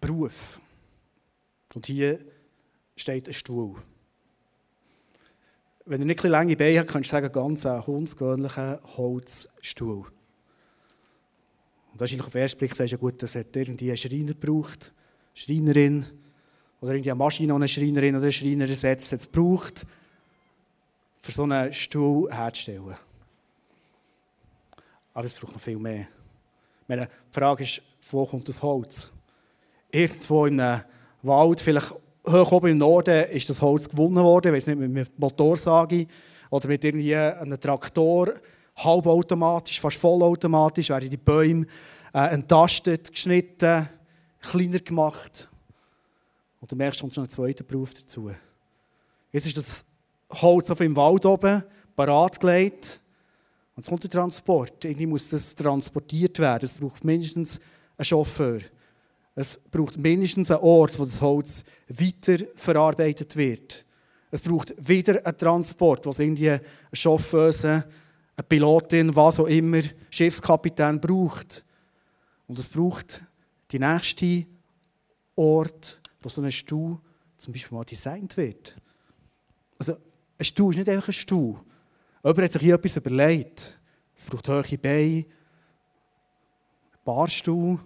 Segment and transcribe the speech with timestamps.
[0.00, 0.60] Beruf.
[1.74, 2.18] Und hier
[2.96, 3.76] steht ein Stuhl.
[5.86, 10.06] Wenn er nicht ein lange Beine hat, kannst du sagen, ganz ein hundsgewöhnlicher Holzstuhl.
[11.92, 14.34] Und wahrscheinlich auf den ersten Blick sagst du, ja gut, das hat irgendwie einen Schreiner
[14.34, 14.92] gebraucht,
[15.34, 16.06] Schreinerin,
[16.80, 19.86] oder irgendwie eine Maschine, eine Schreinerin oder einen Schreiner ersetzt, hat gebraucht,
[21.20, 22.96] für so einen Stuhl herzustellen.
[25.12, 26.06] Aber es braucht noch viel mehr.
[26.86, 29.10] Meine Frage ist, wo kommt das Holz?
[29.92, 30.82] Irgendwo in einem
[31.22, 31.92] Wald, vielleicht
[32.26, 34.48] hoch oben im Norden, ist das Holz gewonnen worden.
[34.48, 36.06] Ich weiß nicht, mit einer Motorsage
[36.50, 38.34] oder mit irgendwie einem Traktor.
[38.76, 41.66] Halbautomatisch, fast vollautomatisch werden die Bäume
[42.14, 43.88] äh, entastet, geschnitten,
[44.40, 45.48] kleiner gemacht.
[46.60, 48.30] Und du merkst, kommt schon ein zweiter Beruf dazu.
[49.32, 49.84] Jetzt ist das
[50.30, 51.62] Holz auf im Wald oben,
[51.96, 53.00] parat gelegt.
[53.74, 54.84] Und jetzt kommt der Transport.
[54.84, 56.64] Irgendwie muss das transportiert werden.
[56.64, 57.60] Es braucht mindestens
[57.96, 58.60] einen Chauffeur.
[59.34, 63.84] Es braucht mindestens einen Ort, wo das Holz weiterverarbeitet wird.
[64.30, 67.84] Es braucht wieder einen Transport, wo es irgendwie eine Chauffeuse,
[68.36, 71.64] eine Pilotin, was auch immer, Schiffskapitän braucht.
[72.46, 73.22] Und es braucht
[73.70, 74.46] die nächste
[75.36, 76.98] Ort, wo so ein Stuhl
[77.36, 78.74] zum Beispiel mal designt wird.
[79.78, 79.96] Also,
[80.38, 81.56] ein Stuhl ist nicht einfach ein Stuhl.
[82.22, 83.80] Jemand hat sich hier etwas überlegt.
[84.14, 85.26] Es braucht hohe Beine, ein
[87.04, 87.78] Barstuhl,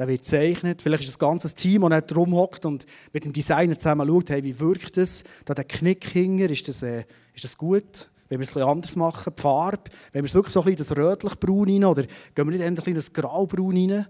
[0.00, 0.80] der wird gezeichnet.
[0.80, 4.42] Vielleicht ist das ganze Team, das nicht rumhockt und mit dem Designer zusammen schaut, hey,
[4.42, 5.24] wie wirkt das?
[5.44, 8.08] Da der Knick hinger, ist das, äh, ist das gut?
[8.30, 10.88] Wenn wir es etwas anders machen, die Farbe, wenn wir es wirklich so ein bisschen
[10.88, 14.06] das rötlich-braun rein oder gehen wir nicht endlich in das grau-braun rein?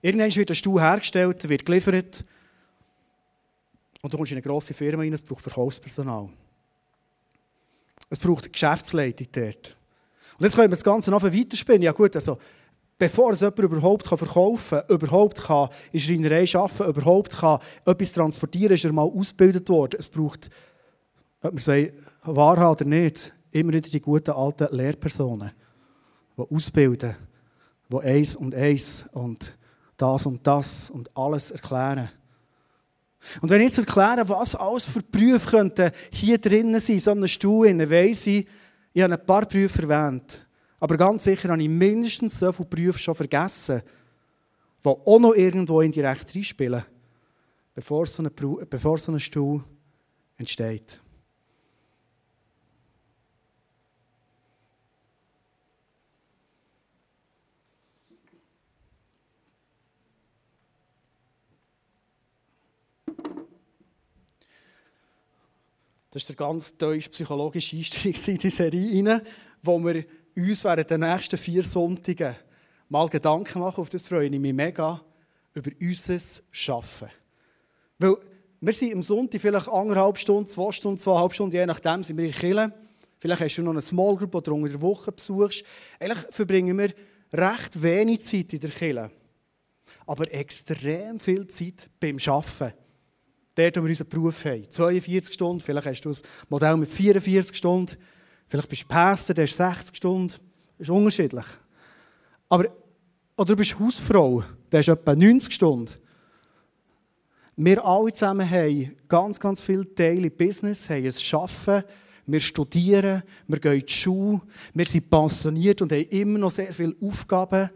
[0.00, 2.24] Irgendwann wird der Stuhl hergestellt, wird geliefert
[4.00, 6.30] und du kommst in eine grosse Firma rein, es braucht Verkaufspersonal.
[8.08, 9.76] Es braucht Geschäftsleitung dort.
[10.38, 11.82] Und jetzt können wir das Ganze noch weiterspinnen.
[11.82, 12.38] Ja gut, also
[12.98, 18.74] bevor es jemand überhaupt verkaufen kann, überhaupt kann in Schreinerei arbeiten überhaupt kann etwas transportieren
[18.74, 19.96] ist er mal ausgebildet worden.
[19.98, 20.50] Es braucht,
[21.42, 25.52] ob man es wahr oder nicht, immer wieder die guten alten Lehrpersonen,
[26.36, 27.14] die ausbilden,
[27.90, 29.56] die eins und eins und
[29.96, 32.10] das und das und alles erklären.
[33.40, 37.26] Und wenn ich jetzt erkläre, was alles für Berufe könnten hier drinnen sein, so einem
[37.26, 38.46] Stuhl, weiss ich,
[38.92, 40.45] ich habe ein paar Berufe erwähnt.
[40.78, 43.82] Aber ganz sicher habe ich mindestens so viele Berufe schon vergessen,
[44.84, 46.84] die auch noch irgendwo indirekt reinspielen,
[47.74, 49.64] bevor so, eine, bevor so ein Stuhl
[50.36, 51.00] entsteht.
[66.10, 69.22] Das war der ganz tief psychologische Einstieg in die Serie,
[69.62, 70.02] wo wir
[70.36, 72.36] uns während den nächsten vier Sonntagen
[72.88, 75.00] mal Gedanken machen, auf das freue ich mich mega,
[75.54, 76.18] über unser
[76.52, 77.08] Schaffen.
[77.98, 78.16] Weil
[78.60, 82.26] wir sind am Sonntag vielleicht anderthalb Stunden, zwei Stunden, zweieinhalb Stunden, je nachdem sind wir
[82.26, 82.72] in Kirche.
[83.18, 85.64] Vielleicht hast du noch eine Small Group, die du unter der Woche besuchst.
[85.98, 86.90] Eigentlich verbringen wir
[87.32, 89.10] recht wenig Zeit in der Kirche.
[90.06, 92.76] Aber extrem viel Zeit beim Arbeiten.
[93.54, 94.70] Dort, wo wir unseren Beruf haben.
[94.70, 96.16] 42 Stunden, vielleicht hast du ein
[96.50, 97.96] Modell mit 44 Stunden.
[98.46, 100.28] Vielleicht bist du Pastor, der ist 60 Stunden.
[100.78, 101.46] Das ist unterschiedlich.
[102.48, 102.66] Aber,
[103.36, 105.92] oder du bist Hausfrau, der ist etwa 90 Stunden.
[107.56, 111.82] Wir alle zusammen haben ganz, ganz viele Daily Business, haben es Schaffen,
[112.26, 114.42] wir studieren, wir gehen in die Schule,
[114.74, 117.70] wir sind pensioniert und haben immer noch sehr viele Aufgaben,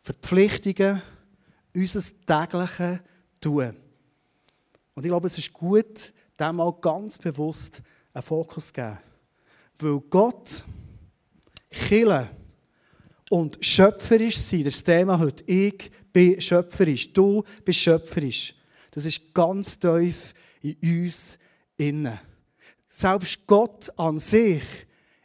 [0.00, 1.02] Verpflichtungen,
[1.74, 3.00] unser tägliches
[3.40, 3.76] Tun.
[4.94, 7.82] Und ich glaube, es ist gut, dem mal ganz bewusst
[8.12, 8.98] einen Fokus zu geben.
[9.78, 10.64] Weil Gott,
[11.70, 12.28] Chille
[13.28, 18.54] und schöpferisch sein, das Thema heute, ich bin schöpferisch, du bist schöpferisch.
[18.90, 20.32] Das ist ganz tief
[20.62, 21.38] in uns
[21.76, 22.18] innen.
[22.88, 24.62] Selbst Gott an sich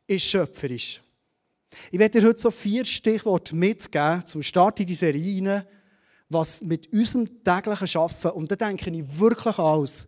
[0.06, 1.02] ist schöpferisch.
[1.90, 5.66] Ich werde dir heute so vier Stichworte mitgeben zum Start in die Serie
[6.32, 10.08] was mit unserem täglichen Arbeiten, und da denke ich wirklich alles,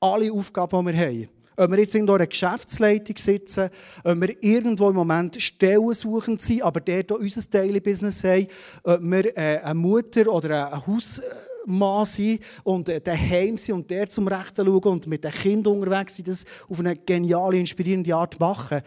[0.00, 1.28] alle Aufgaben, die wir haben,
[1.62, 3.70] ob wir jetzt in einer Geschäftsleitung sitzen,
[4.04, 8.46] ob wir irgendwo im Moment Stellen suchen sind, aber dort auch unser Daily Business haben,
[8.82, 14.08] ob wir äh, eine Mutter oder ein Hausmann sind und äh, daheim sind und der
[14.08, 18.38] zum Rechten schauen und mit den Kindern unterwegs sind, das auf eine geniale, inspirierende Art
[18.40, 18.82] machen.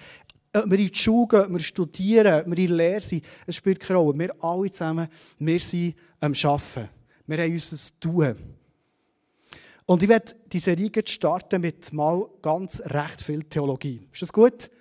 [0.53, 3.55] Ob wir in die Schule gehen, ob wir studieren, ob wir in Lehre sind, es
[3.55, 4.19] spielt keine Rolle.
[4.19, 5.07] Wir alle zusammen,
[5.39, 6.89] wir sind am Arbeiten.
[7.27, 8.54] Wir haben unser Tun.
[9.85, 14.07] Und ich werde die Serie starten mit mal ganz recht viel Theologie.
[14.11, 14.71] Ist das gut?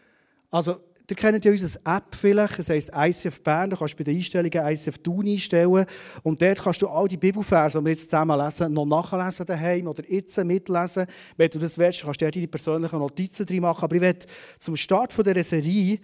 [0.51, 0.81] Also,
[1.11, 4.67] ihr kennt ja unsere App vielleicht, es heisst ICF Bern, du kannst bei den Einstellungen
[4.67, 5.85] ICF Tun einstellen
[6.23, 9.89] und dort kannst du all die Bibelverse, die wir jetzt zusammen lesen, noch nachlesen daheim
[9.89, 11.06] oder jetzt mitlesen.
[11.37, 13.85] Wenn du das willst, kannst du dir deine persönlichen Notizen drin machen.
[13.85, 14.27] Aber ich werde
[14.59, 15.99] zum Start dieser Serie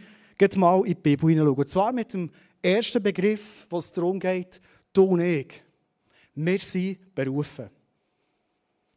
[0.56, 1.56] mal in die Bibel hineinschauen.
[1.56, 2.30] Und zwar mit dem
[2.60, 4.60] ersten Begriff, wo es darum geht,
[4.92, 5.62] du und ich.
[6.34, 7.70] Wir sind berufen.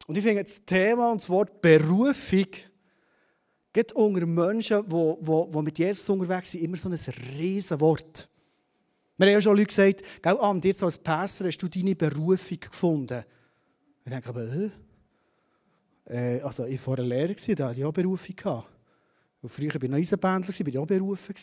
[0.06, 2.46] Und ich finde das Thema und das Wort Berufung
[3.74, 6.98] Geht unter Menschen, die, die, die mit Jesus unterwegs sind, immer so ein
[7.36, 8.28] riesen Wort.
[9.16, 12.60] Wir haben ja schon Leute gesagt, Gell, Amt, jetzt als Pastor hast du deine Berufung
[12.60, 13.24] gefunden.
[14.04, 14.70] Ich denke aber?
[16.06, 18.62] Äh, also ich war vorher Lehrer, da hatte ich auch Berufung.
[19.42, 21.34] Und früher war ich noch Eisenbändler, war ich auch berufen.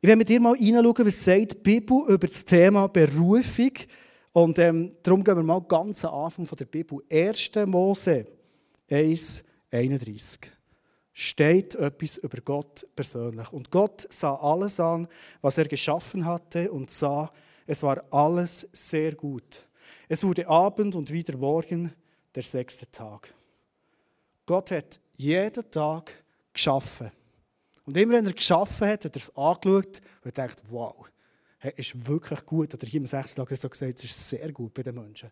[0.00, 3.72] Ich will mit dir mal hineinschauen, was sagt die Bibel über das Thema Berufung.
[4.34, 6.98] Und ähm, darum gehen wir mal ganz am Anfang der Bibel.
[7.08, 7.52] 1.
[7.66, 8.26] Mose
[8.90, 10.50] 1, 31
[11.12, 13.52] steht etwas über Gott persönlich.
[13.52, 15.06] Und Gott sah alles an,
[15.40, 17.30] was er geschaffen hatte und sah,
[17.64, 19.68] es war alles sehr gut.
[20.08, 21.92] Es wurde Abend und wieder Morgen,
[22.34, 23.32] der sechste Tag.
[24.46, 26.10] Gott hat jeden Tag
[26.52, 27.12] geschaffen.
[27.86, 31.08] Und immer wenn er geschaffen hat, hat er es angeschaut und gedacht, wow,
[31.64, 32.74] er ist wirklich gut.
[32.74, 35.30] Oder hier im sechsten Tag so gesagt, es ist sehr gut bei den Menschen.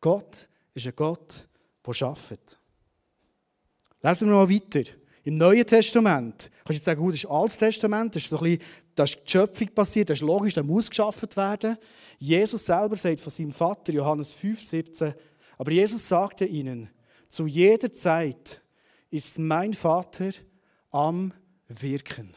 [0.00, 1.48] Gott ist ein Gott,
[1.84, 2.58] der schafft.
[4.02, 4.88] Lesen wir mal weiter.
[5.24, 8.38] Im Neuen Testament, kannst du jetzt sagen, gut, das ist Altes Testament, das ist so
[8.38, 8.62] ein bisschen,
[8.94, 11.76] da ist die Schöpfung passiert, das ist logisch, da muss geschaffen werden.
[12.18, 15.14] Jesus selber sagt von seinem Vater, Johannes 5, 17,
[15.58, 16.88] aber Jesus sagte ihnen,
[17.28, 18.62] zu jeder Zeit
[19.10, 20.30] ist mein Vater
[20.90, 21.34] am
[21.68, 22.34] Wirken.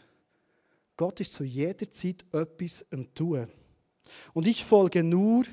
[0.96, 3.48] Gott ist zu jeder Zeit etwas am Tun.
[4.34, 5.46] Und ich folge nur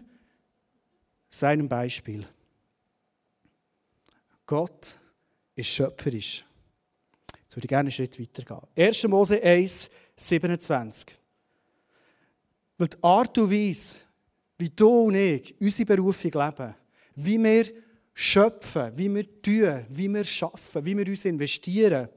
[1.28, 2.26] seinem Beispiel.
[4.44, 4.96] Gott
[5.54, 6.44] ist schöpferisch.
[7.42, 8.60] Jetzt würde ich gerne einen Schritt weitergehen.
[8.76, 9.04] 1.
[9.04, 11.16] Mose 1, 27.
[12.76, 13.96] Weil die Art und Weise,
[14.58, 16.74] wie du und ich unsere Berufung leben,
[17.14, 17.66] wie wir
[18.12, 22.08] schöpfen, wie wir tun, wie wir schaffen, wie wir uns investieren,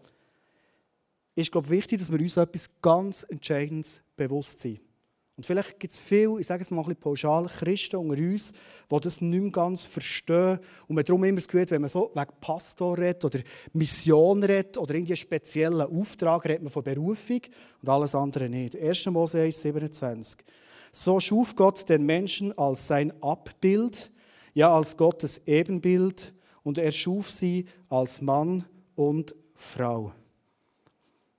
[1.35, 4.79] ist, glaube ich, wichtig, dass wir uns etwas ganz Entscheidendes bewusst sind.
[5.35, 8.53] Und vielleicht gibt es viele, ich sage es mal ein bisschen pauschal, Christen unter uns,
[8.91, 10.59] die das nicht mehr ganz verstehen.
[10.87, 13.39] Und man darum immer das Gefühl, wenn man so wegen Pastor redet oder
[13.73, 17.41] Mission redet oder einen speziellen Auftrag, redet man von Berufung
[17.81, 18.79] und alles andere nicht.
[18.79, 19.07] 1.
[19.07, 20.39] Mose 1, 27.
[20.91, 24.11] So schuf Gott den Menschen als sein Abbild,
[24.53, 28.65] ja als Gottes Ebenbild, und er schuf sie als Mann
[28.95, 30.13] und Frau.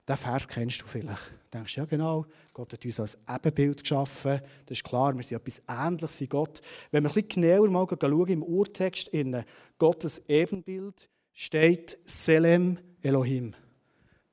[0.06, 1.30] Den Vers kennst du vielleicht.
[1.44, 4.40] Du denkst, ja genau, Gott hat uns als Ebenbild geschaffen.
[4.66, 6.60] Das ist klar, wir sind etwas Ähnliches wie Gott.
[6.90, 9.42] Wenn wir ein bisschen genauer schauen, im Urtext, in
[9.78, 13.54] Gottes Ebenbild steht Selem Elohim.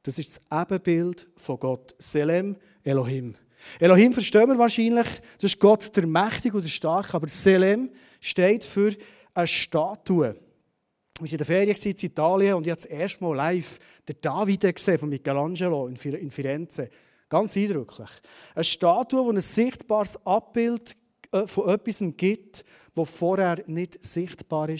[0.03, 1.95] Das ist das Ebenbild von Gott.
[1.97, 3.35] Selem Elohim.
[3.79, 8.65] Elohim verstehen wir wahrscheinlich, das ist Gott der Mächtige und der Starke, aber Selem steht
[8.65, 8.93] für
[9.33, 10.35] eine Statue.
[11.21, 13.77] Wir waren in der Ferien in Italien und ich habe das erste Mal live
[14.07, 16.89] den David gesehen von Michelangelo in Firenze.
[17.29, 18.09] Ganz eindrücklich.
[18.55, 20.95] Eine Statue, die ein sichtbares Abbild
[21.31, 22.65] äh, von etwas gibt,
[22.95, 24.75] das vorher nicht sichtbar war.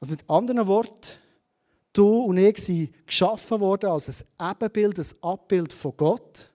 [0.00, 1.12] Also mit anderen Worten,
[1.92, 6.52] du und ich sind geschaffen worden als ein Ebenbild, ein Abbild von Gott,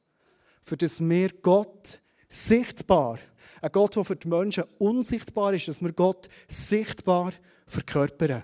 [0.61, 3.17] für das wir Gott sichtbar
[3.61, 7.33] ein Gott, der für die Menschen unsichtbar ist, dass wir Gott sichtbar
[7.65, 8.43] verkörpern.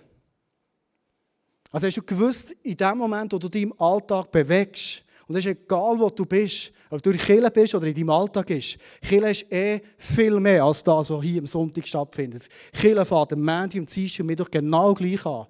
[1.71, 5.45] Also hast du gewusst, in dem Moment, wo du dich im Alltag bewegst, und es
[5.45, 8.77] ist egal, wo du bist, ob du in Kirche bist oder in deinem Alltag bist,
[9.01, 12.47] Kirche ist eh viel mehr als das, was hier am Sonntag stattfindet.
[12.71, 15.47] Kirche fährt am Montag, am Dienstag und Mittwoch genau gleich an.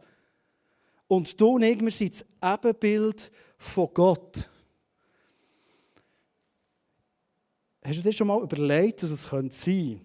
[1.07, 4.49] Und du und ich, wir sind das Ebenbild von Gott.
[7.85, 10.01] Hast du dir schon mal überlegt, dass es sein könnte?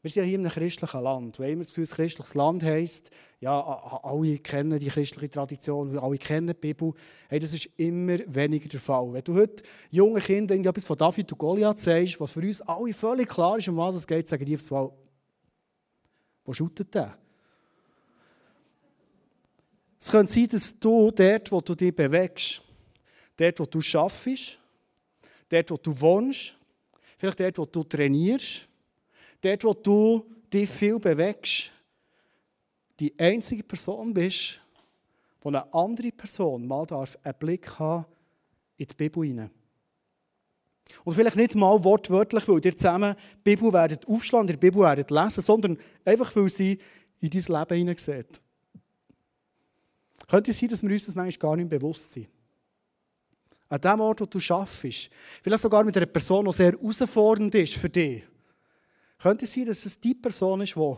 [0.00, 1.40] Wir sind ja hier in einem christlichen Land.
[1.40, 3.10] Wenn immer das Gefühl, christliches Land heisst,
[3.40, 6.92] ja, alle kennen die christliche Tradition, alle kennen die Bibel.
[7.28, 9.12] Hey, das ist immer weniger der Fall.
[9.12, 12.94] Wenn du heute jungen Kindern etwas von David und Goliath sagst, was für uns alle
[12.94, 14.88] völlig klar ist, um was es geht, sagen die aufs Mal,
[16.44, 17.18] wo shootet der?
[19.98, 22.62] Es könnte sein, dass du dort, wo du dich bewegst,
[23.36, 24.60] dort, wo du schaffst,
[25.48, 26.56] dort, wo du wohnst,
[27.24, 28.68] Vielleicht dort, wo du trainierst,
[29.40, 31.70] dort, wo du dich viel bewegst,
[33.00, 34.60] die einzige Person bist,
[35.40, 38.04] wo eine andere Person mal darf einen Blick haben
[38.76, 39.50] in die Bibel hinein.
[41.02, 45.10] Und vielleicht nicht mal wortwörtlich, weil ihr zusammen die Bibel werdet aufschlagen, die Bibel werdet
[45.10, 46.78] lesen, sondern einfach, weil sie
[47.20, 48.42] in dein Leben hineinsieht.
[50.28, 52.28] Könnte es sein, dass wir uns das manchmal gar nicht bewusst sind?
[53.68, 55.10] An dem Ort, wo du arbeitest.
[55.42, 58.22] Vielleicht sogar mit einer Person, die sehr herausfordernd ist für dich.
[59.18, 60.96] Könnte es sein, dass es die Person ist, die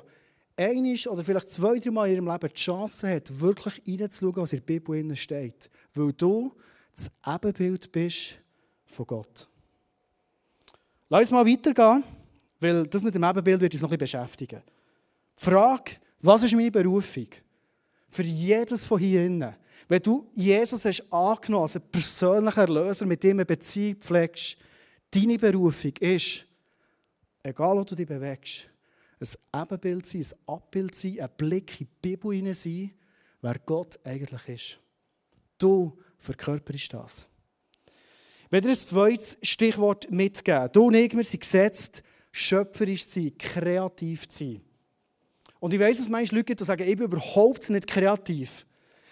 [0.57, 4.53] einisch oder vielleicht zwei, drei Mal in ihrem Leben die Chance hat, wirklich reinzuschauen, was
[4.53, 5.71] in der Bibel steht.
[5.95, 6.53] Weil du
[6.95, 8.41] das Ebenbild bist
[8.87, 9.49] von Gott.
[11.09, 12.03] Lass uns mal weitergehen,
[12.59, 14.63] weil das mit dem Ebenbild wird uns noch ein bisschen beschäftigen.
[15.39, 15.93] Die Frage,
[16.23, 17.29] was ist meine Berufung?
[18.09, 19.55] Für jedes von hier innen.
[19.89, 24.57] Wenn du Jesus hast angenommen als einen persönlichen Erlöser, mit dem eine Beziehung pflegst,
[25.11, 26.47] deine Berufung ist,
[27.43, 28.69] egal wo du dich bewegst,
[29.21, 32.93] ein Ebenbild sein, ein Abbild sein, ein Blick in die Bibel hinein sein,
[33.41, 34.81] wer Gott eigentlich ist.
[35.59, 37.27] Du verkörperst das.
[38.51, 43.39] Wenn dir ein zweites Stichwort mitgeben, du und ich, wir sind gesetzt, schöpferisch zu sein,
[43.39, 44.61] kreativ zu sein.
[45.59, 48.67] Und ich weiss, dass manche Leute sagen, ich bin überhaupt nicht kreativ.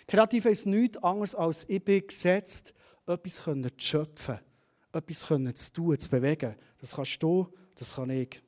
[0.06, 2.74] Kreativ ist nichts anderes als ich bin gesetzt,
[3.06, 4.38] etwas zu schöpfen,
[4.92, 6.54] etwas zu tun, zu bewegen.
[6.78, 8.42] Das kannst du, das kann ich.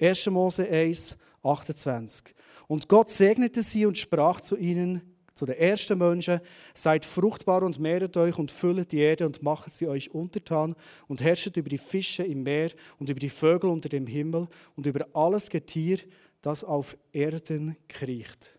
[0.00, 0.26] 1.
[0.26, 2.34] Mose 1, 28.
[2.66, 6.40] Und Gott segnete sie und sprach zu ihnen, zu den ersten Menschen,
[6.72, 10.74] seid fruchtbar und mehret euch und füllet die Erde und machet sie euch untertan
[11.08, 14.86] und herrschet über die Fische im Meer und über die Vögel unter dem Himmel und
[14.86, 15.98] über alles Getier,
[16.40, 18.55] das auf Erden kriecht.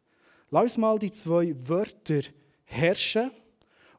[0.49, 2.21] Lass uns mal die zwei Wörter
[2.63, 3.31] herrschen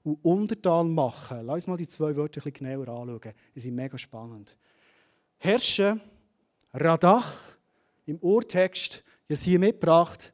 [0.03, 1.45] und untertan machen.
[1.45, 3.35] Lass uns mal die zwei Wörter ein genauer anschauen.
[3.55, 4.57] Die sind mega spannend.
[5.39, 6.01] Herrschen
[6.73, 7.33] Radach
[8.07, 10.33] im Urtext, das hier mitgebracht,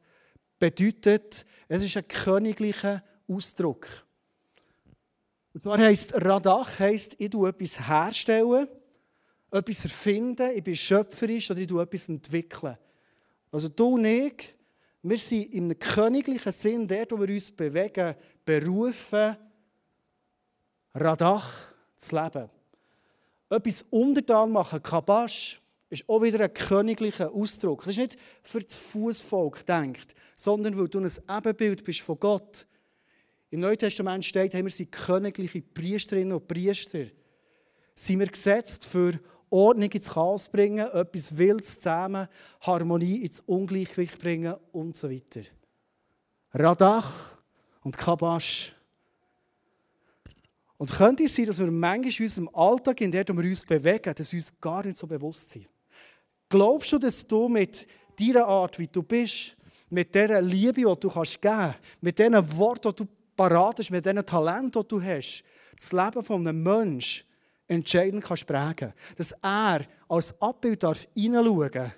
[0.59, 3.88] bedeutet, es ist ein königlicher Ausdruck.
[5.52, 8.68] Und zwar heisst Radach heisst, ich tue etwas herstellen,
[9.50, 12.76] etwas erfinden, ich bin schöpferisch oder ich tue etwas entwickeln.
[13.50, 14.54] Also du und ich,
[15.06, 19.37] wir sind im königlichen Sinn, dort, wo wir uns bewegen, berufen,
[20.94, 22.49] Radach zu leben.
[23.50, 27.84] Etwas untertan machen, Kabasch, ist auch wieder ein königlicher Ausdruck.
[27.84, 32.66] Das ist nicht für das Fußvolk gedacht, sondern weil du ein Ebenbild bist von Gott.
[33.50, 37.04] Im Neuen Testament steht, haben wir sind königliche Priesterinnen und Priester.
[37.94, 39.20] Sind wir gesetzt für
[39.54, 42.26] Ordnung ins Chaos bringen, etwas Wildes zusammen,
[42.61, 45.42] Harmonie ins Ungleichgewicht bringen und so weiter.
[46.52, 47.37] Radach
[47.84, 48.75] und Kabasch.
[50.76, 54.12] Und könnte es sein, dass wir manchmal in unserem Alltag, in dem wir uns bewegen,
[54.12, 55.68] dass uns gar nicht so bewusst sind.
[56.49, 57.87] Glaubst du, dass du mit
[58.18, 59.56] deiner Art, wie du bist,
[59.88, 64.04] mit dieser Liebe, die du geben kannst, mit diesen Worten, die du parat hast, mit
[64.04, 65.44] diesen Talenten, die du hast,
[65.76, 67.25] das Leben von einem Menschen
[67.66, 71.94] entscheidend kannst prägen Dass er als Abbild darf hineinschauen darf,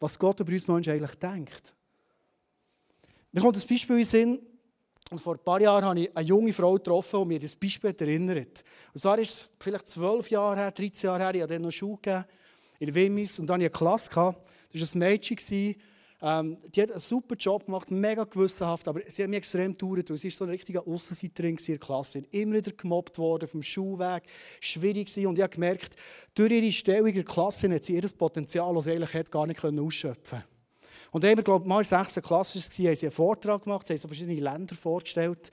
[0.00, 1.74] was Gott über uns Menschen eigentlich denkt.
[3.32, 4.40] Mir kommt ein Beispiel in den Sinn,
[5.10, 7.94] und vor ein paar Jahren habe ich eine junge Frau getroffen, die mir das Beispiel
[7.96, 8.64] erinnert.
[8.92, 11.70] Und zwar ist es vielleicht zwölf Jahre her, 13 Jahre her, ich habe dann noch
[11.70, 12.26] Schule
[12.78, 14.10] in Wimmis und dann hatte ich eine Klasse.
[14.10, 14.50] Gehabt.
[14.72, 15.76] Das war ein Mädchen,
[16.26, 20.08] ähm, die hat einen super Job gemacht, mega gewissenhaft, aber sie hat mich extrem gedauert,
[20.08, 22.24] weil sie ist so ein richtiger Aussenseiterin in der Klasse.
[22.30, 24.22] Immer wieder gemobbt worden vom Schulweg,
[24.58, 25.26] schwierig gewesen.
[25.26, 25.96] und ich habe gemerkt,
[26.34, 29.46] durch ihre Stellung in der Klasse hat sie ihr Potenzial, das sie eigentlich hat, gar
[29.46, 30.42] nicht ausschöpfen
[31.12, 32.26] Und dann haben wir, glaube ich, mal in der 6.
[32.26, 35.52] Klasse haben sie einen Vortrag gemacht, sie haben so verschiedene Länder vorgestellt,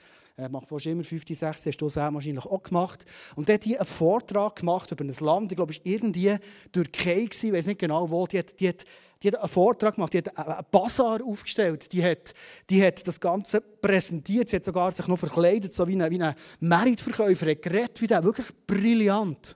[0.49, 3.05] macht wahrscheinlich immer 50, 60, hast du das wahrscheinlich auch gemacht.
[3.35, 6.35] Und dann hat die einen Vortrag gemacht über ein Land, ich glaube, es war irgendwie
[6.71, 8.85] Türkei, ich weiß nicht genau wo, die hat, die hat,
[9.21, 12.33] die hat einen Vortrag gemacht, die hat einen Bazar aufgestellt, die hat,
[12.69, 16.65] die hat das Ganze präsentiert, sie hat sogar sich noch verkleidet, so wie ein, wie
[16.65, 19.55] Meritverkäufer, hat geredet wie der, wirklich brillant.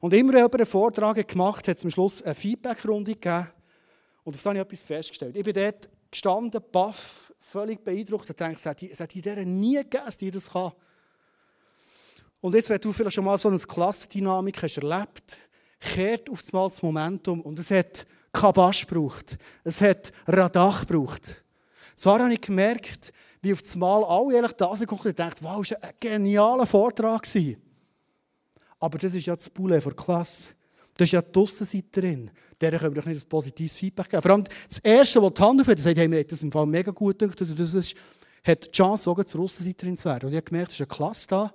[0.00, 3.48] Und immer, wenn jemand einen Vortrag gemacht hat, hat es am Schluss eine Feedbackrunde gegeben.
[4.24, 5.36] Und auf das habe ich etwas festgestellt.
[5.36, 10.14] Ich bin dort gestanden, baff, völlig beeindruckt und denke, es hat in dieser nie gegeben,
[10.20, 10.72] die das kann.
[12.40, 15.38] Und jetzt, wenn du vielleicht schon mal so eine Klassendynamik hast erlebt,
[15.78, 21.42] kehrt auf das Momentum und es hat Kabasch gebraucht, es hat Radach gebraucht.
[21.94, 25.72] Zwar habe ich gemerkt, wie auf einmal alle ehrlich da sind und gedacht, wow, das
[25.72, 27.26] war ein genialer Vortrag.
[28.78, 30.54] Aber das ist ja das Poulet der Klasse.
[30.96, 32.30] Das ist ja die Aussenseiterin.
[32.60, 34.22] Der können wir doch nicht ein positives Feedback geben.
[34.22, 36.66] Vor allem das Erste, was die Hand aufhört, sagt, hey, mir hat das im Fall
[36.66, 37.40] mega gut gedacht.
[37.40, 37.94] Also das ist,
[38.44, 40.26] hat die Chance, sogar zur Aussenseiterin zu werden.
[40.26, 41.54] Und ich habe gemerkt, es ist eine Klasse da,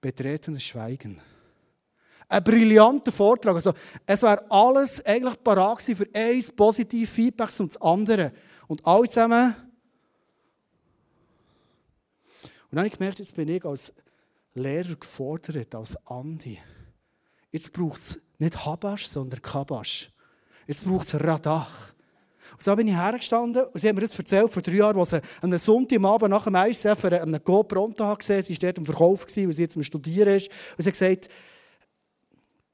[0.00, 1.20] betretenes Schweigen.
[2.28, 3.56] Ein brillanter Vortrag.
[3.56, 3.72] Also,
[4.06, 8.32] es wäre alles eigentlich parat für ein positives Feedback und das andere.
[8.68, 9.56] Und alle zusammen.
[12.70, 13.92] Und dann habe ich gemerkt, jetzt bin ich als
[14.54, 16.58] Lehrer gefordert, als Andi.
[17.50, 20.10] Jetzt braucht es nicht Habasch, sondern Kabasch.
[20.66, 21.92] Jetzt braucht es Radach.
[22.52, 25.10] Und so bin ich hergestanden und sie haben mir das erzählt vor drei Jahren, als
[25.10, 29.26] sie am Sonntagabend nach dem ICF einen Go Pronto gesehen Sie war dort im Verkauf,
[29.36, 30.48] weil sie jetzt am Studieren ist.
[30.76, 31.28] Und sie hat gesagt,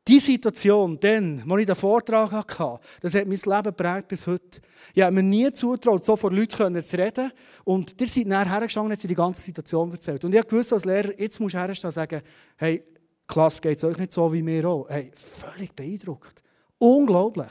[0.08, 4.60] die Situation, dann, als ich den Vortrag hatte, das hat mein Leben geprägt bis heute.
[4.94, 7.32] Ich habe mir nie zutraut, so vor Leuten zu reden.
[7.64, 10.24] Und ihr seid nachher hergestanden und hat die ganze Situation erzählt.
[10.24, 12.22] Und ich wusste als Lehrer, jetzt musst du herstehen und sagen,
[12.56, 12.84] hey,
[13.26, 14.88] Klasse geht es euch nicht so wie mir auch.
[14.88, 16.42] Hey, völlig beeindruckt.
[16.78, 17.50] Unglaublich.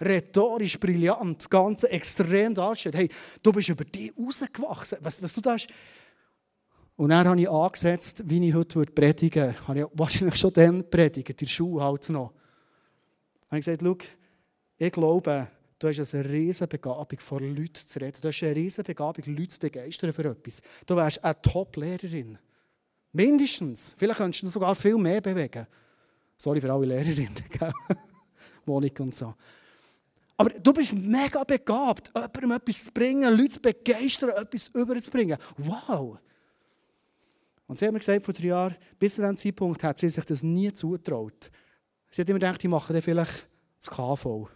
[0.00, 2.94] Rhetorisch brillant, das Ganze extrem dargestellt.
[2.94, 3.08] Hey,
[3.42, 4.98] du bist über dich rausgewachsen.
[5.00, 5.66] Was, was du da hast.
[6.94, 9.68] Und dann habe ich angesetzt, wie ich heute predigen würde.
[9.68, 12.32] Habe ich wahrscheinlich schon dann predigen, die Schule halt noch.
[13.46, 13.96] Habe ich gesagt, schau,
[14.76, 15.48] ich glaube,
[15.78, 18.18] du hast eine riesige Begabung, vor Leuten zu reden.
[18.20, 20.60] Du hast eine riesige Begabung, Leute zu begeistern für etwas.
[20.86, 22.38] Du wärst eine Top-Lehrerin.
[23.12, 23.94] Mindestens.
[23.96, 25.66] Vielleicht könntest du sogar viel mehr bewegen.
[26.36, 27.34] Sorry für alle Lehrerinnen,
[28.66, 29.34] Monika und so.
[30.36, 35.36] Aber du bist mega begabt, jemandem etwas zu bringen, Leute zu begeistern, etwas überzubringen.
[35.56, 36.18] Wow!
[37.66, 40.24] Und sie hat mir gesagt, vor drei Jahren, bis zu diesem Zeitpunkt hat sie sich
[40.24, 41.50] das nie zutraut.
[42.10, 43.48] Sie hat immer gedacht, ich mache dann vielleicht
[43.78, 44.48] das KV.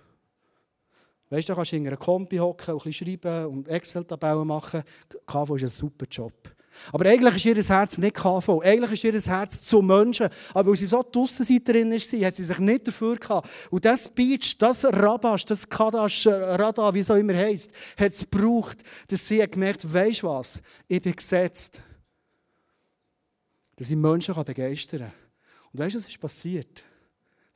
[1.29, 4.83] Weißt du, da kannst du in einer Kompi hocken, ein bisschen schreiben und Excel-Tabellen machen.
[5.27, 6.33] KV ist ein super Job.
[6.93, 8.61] Aber eigentlich ist ihr Herz nicht KV.
[8.63, 10.29] Eigentlich ist ihr Herz zu Menschen.
[10.55, 13.49] Aber weil sie so die Aussenseiterin war, hat sie sich nicht dafür gehabt.
[13.71, 18.21] Und das Speech, das Rabash, das Kadash, Rada, wie es auch immer heisst, hat es
[18.29, 21.83] gebraucht, dass sie gemerkt hat, du was, ich bin gesetzt.
[23.77, 25.13] Dass ich Menschen begeistern kann.
[25.73, 26.85] Und weißt du, was ist passiert?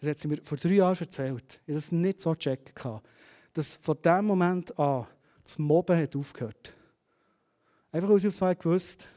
[0.00, 1.61] Das hat sie mir vor drei Jahren erzählt.
[1.66, 2.75] Ich habe das nicht so gecheckt.
[3.54, 5.06] Dass von dem Moment an
[5.42, 6.75] das Mobben hat aufgehört
[7.97, 9.09] Einfach weil sie auf gewusst,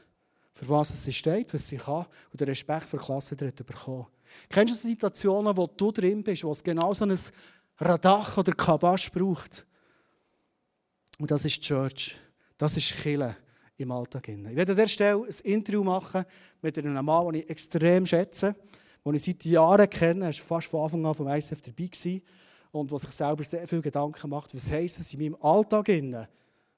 [0.54, 4.06] für was sie steht, was sie kann und den Respekt vor der Klasse wieder bekommen.
[4.48, 7.18] Kennst du so Situationen, wo du drin bist, wo es genau so ein
[7.76, 9.66] Radach oder Kabasch braucht?
[11.18, 12.16] Und das ist Church.
[12.56, 13.36] Das ist Chile
[13.76, 14.26] im Alltag.
[14.28, 16.24] Ich werde an dieser Stelle ein Interview machen
[16.62, 18.56] mit einem Mann, den ich extrem schätze,
[19.04, 20.24] den ich seit Jahren kenne.
[20.24, 22.22] Er war fast von Anfang an vom ICF dabei gewesen
[22.72, 25.90] und der sich selber sehr viele Gedanken macht, was heisst es in meinem Alltag,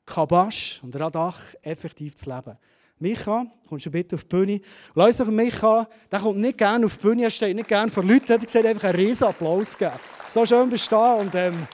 [0.07, 2.57] Kabasch und Radach effektiv zu leben.
[2.99, 4.61] Micha, kommst du bitte auf die Bühne.
[4.95, 8.05] Lass uns Micha, der kommt nicht gerne auf die Bühne, er steht nicht gerne vor
[8.05, 9.93] Leuten, hat gesagt, einfach einen riesen Applaus geben.
[10.29, 11.67] So schön bist du da und ähm,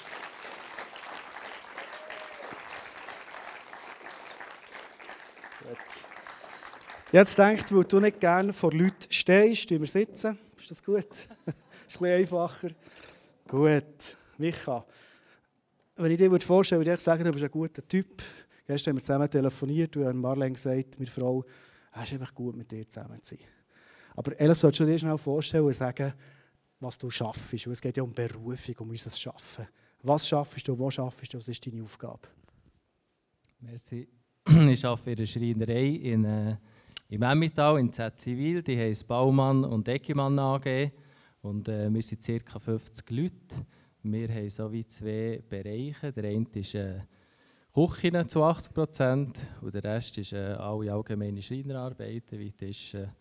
[7.11, 10.39] Jetzt denkt, weil du nicht gerne vor Leuten stehst, wir sitzen.
[10.59, 10.99] Ist das gut?
[11.07, 11.55] ist ein
[11.87, 12.69] bisschen einfacher.
[13.49, 14.17] Gut.
[14.37, 14.85] Micha,
[15.99, 18.23] wenn ich dir vorstellen würde, würde ich sagen, du bist ein guter Typ.
[18.67, 21.45] Gestern haben wir zusammen telefoniert und Marlene gesagt, meine Frau,
[21.95, 23.45] es ist einfach gut, mit dir zusammen zu sein.
[24.15, 26.13] Aber ehrlich, solltest du dir schnell vorstellen und sagen,
[26.81, 27.67] was du schaffst.
[27.67, 29.67] Und es geht ja um Berufung, um unser Schaffen.
[30.03, 32.29] Was schaffst du, wo schaffst du, was ist deine Aufgabe?
[33.61, 34.09] Merci.
[34.71, 36.57] Ich arbeite in der Schreinerei in, äh,
[37.09, 38.63] im Emmental in Z Zivil.
[38.63, 40.91] Die heisst Baumann und Eckimann AG.
[41.43, 42.59] Und äh, wir sind ca.
[42.59, 43.35] 50 Leute.
[44.03, 46.13] Wir haben so wie zwei Bereiche.
[46.13, 47.01] Der eine ist äh,
[47.75, 53.13] Küche zu 80 Prozent und der Rest ist äh, alle allgemeine Schreinerarbeiten wie Tische,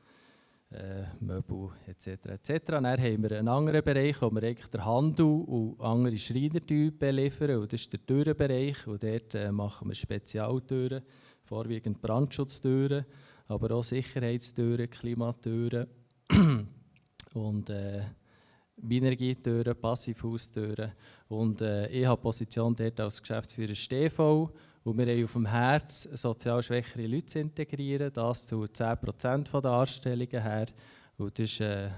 [0.71, 2.07] äh, Möbel etc.
[2.27, 2.65] etc.
[2.67, 7.57] Dann haben wir einen anderen Bereich, wo wir eigentlich den Handel und andere Schreinertypen beliefern.
[7.57, 8.85] Und das ist der Türenbereich.
[8.85, 11.01] Und dort äh, machen wir Spezialtüren,
[11.43, 13.05] vorwiegend Brandschutztüren,
[13.47, 15.87] aber auch Sicherheitstüren, Klimatüren.
[17.33, 18.01] und äh,
[18.81, 20.91] Minergietüren, Passivhaustüren.
[21.27, 24.49] Und äh, ich habe Position dort als Geschäftsführer STV.
[24.83, 29.71] Und wir haben auf dem Herz, sozial schwächere Leute zu integrieren, das zu 10% der
[29.71, 30.67] Anstellungen her.
[31.17, 31.89] Und das ist äh,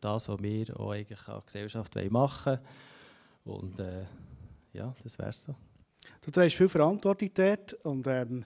[0.00, 2.58] das, was wir auch eigentlich als Gesellschaft machen
[3.44, 3.62] wollen.
[3.62, 4.04] Und äh,
[4.72, 5.54] ja, das wäre so.
[6.22, 8.44] Du trägst viel Verantwortung dort und ähm,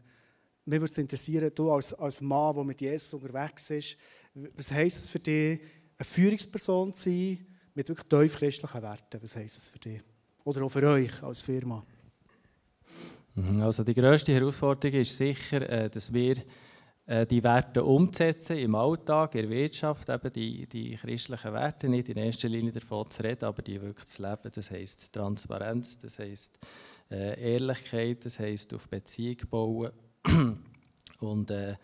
[0.65, 3.99] mich würde es interessieren, du als, als Mann, der mit Jesus unterwegs ist,
[4.35, 5.61] was heisst es für dich,
[5.97, 9.23] eine Führungsperson zu sein, mit wirklich tief christlichen Werten.
[9.23, 10.01] Was heisst das für dich?
[10.45, 11.85] Oder auch für euch als Firma?
[13.35, 16.37] Mhm, also die grösste Herausforderung ist sicher, äh, dass wir
[17.07, 22.09] äh, die Werte umsetzen im Alltag, in der Wirtschaft, eben die, die christlichen Werte, nicht
[22.09, 24.51] in erster Linie davon zu reden, aber die wirklich zu leben.
[24.55, 26.59] Das heisst Transparenz, das heisst
[27.11, 29.91] äh, Ehrlichkeit, das heisst auf Beziehung bauen.
[31.21, 31.75] Und äh,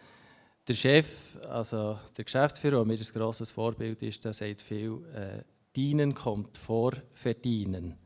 [0.68, 5.42] der Chef, also der Geschäftsführer, der mir ein grosses Vorbild ist, der sagt viel, äh,
[5.76, 7.96] Dienen kommt vor Verdienen.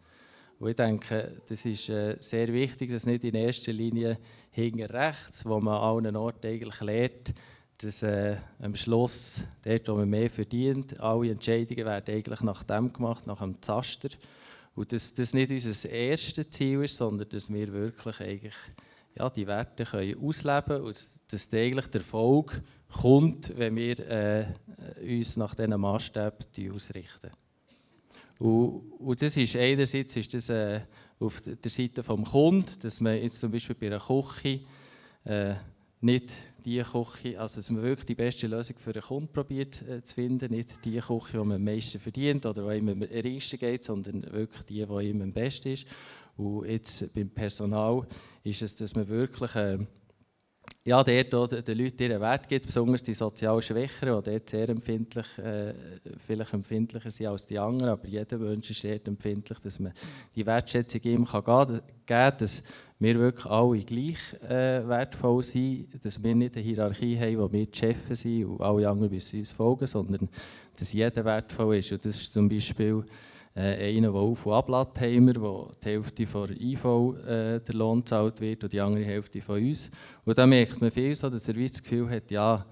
[0.58, 4.18] Und ich denke, das ist äh, sehr wichtig, dass nicht in erster Linie
[4.50, 7.34] hinter rechts, wo man an allen Orten eigentlich lernt,
[7.78, 12.92] dass äh, am Schluss, dort wo man mehr verdient, alle Entscheidungen werden eigentlich nach dem
[12.92, 14.10] gemacht, nach dem Zaster.
[14.74, 18.54] Und dass das nicht unser erstes Ziel ist, sondern dass wir wirklich eigentlich
[19.18, 20.96] ja, die Werte können ausleben und
[21.30, 22.62] dass eigentlich der Erfolg
[23.00, 24.46] kommt, wenn wir äh,
[25.00, 27.30] uns nach diesen Maßstäben ausrichten.
[28.38, 30.80] Und, und, das ist einerseits ist das, äh,
[31.20, 34.60] auf der Seite des Kunden, dass man jetzt zum Beispiel bei einer Küche
[35.24, 35.54] äh,
[36.00, 36.32] nicht
[36.64, 40.14] die Küche, also dass man wirklich die beste Lösung für einen Kunden probiert äh, zu
[40.14, 43.84] finden, nicht die Küche, die man am meisten verdient oder die ihm am reichsten geht,
[43.84, 45.86] sondern wirklich die, die ihm am besten ist.
[46.36, 48.06] Und jetzt beim Personal
[48.42, 49.78] ist es, dass man wirklich äh,
[50.86, 55.26] ja, dort den Leuten ihren Wert gibt, besonders die sozial Schwächeren, die dort sehr empfindlich,
[55.38, 55.72] äh,
[56.26, 59.92] vielleicht empfindlicher sind als die anderen, aber jeder Mensch ist sehr empfindlich, dass man
[60.34, 62.64] die Wertschätzung ihm kann geben kann, dass
[62.98, 67.66] wir wirklich alle gleich äh, wertvoll sind, dass wir nicht eine Hierarchie haben, wo wir
[67.66, 70.28] die Chefs sind und alle anderen müssen uns folgen, sondern
[70.78, 71.92] dass jeder wertvoll ist.
[71.92, 73.04] Und das ist zum Beispiel
[73.54, 78.00] äh, einer, der Auf- und Abladheimer, wo die Hälfte von der IV äh, der Lohn
[78.00, 79.90] gezahlt wird und die andere Hälfte von uns.
[80.24, 82.64] Und da merkt man viel so, dass er das Gefühl hat, ja,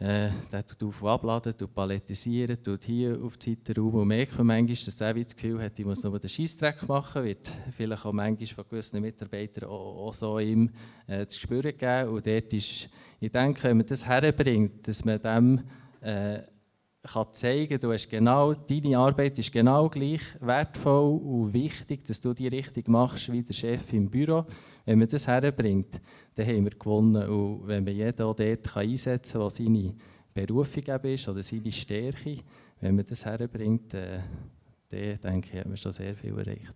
[0.00, 4.08] äh, der tut auf- und abladen, tut palettisieren, tut hier auf die Seite rum und
[4.08, 7.48] merkt man manchmal, dass der das Gefühl hat, ich muss nur den Scheissdreck machen, wird
[7.70, 10.70] vielleicht auch manchmal von gewissen Mitarbeitern auch, auch so ihm
[11.06, 12.08] äh, zu spüren geben.
[12.08, 12.88] Und dort ist,
[13.20, 15.60] ich denke, wenn man das herbringt, dass man dem
[16.00, 16.42] äh,
[17.12, 22.32] kann zeigen, du hast genau, deine Arbeit ist genau gleich wertvoll und wichtig, dass du
[22.32, 24.46] die richtig machst wie der Chef im Büro.
[24.86, 26.00] Wenn man das herbringt,
[26.34, 27.28] dann haben wir gewonnen.
[27.28, 29.94] Und wenn man jeden auch dort einsetzen kann, was seine
[30.32, 32.38] Berufung ist oder seine Stärke,
[32.80, 34.20] wenn man das herbringt, äh,
[34.88, 36.74] dann denke ich, haben wir schon sehr viel erreicht.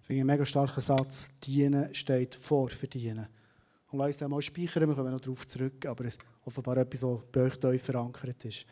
[0.00, 1.38] Ich finde einen mega starken Satz.
[1.40, 3.26] Dienen steht vor Verdienen.
[3.90, 6.06] Und lass uns den mal speichern, wir kommen noch darauf zurück, aber
[6.44, 7.26] offenbar etwas, was
[7.60, 8.66] bei euch verankert ist.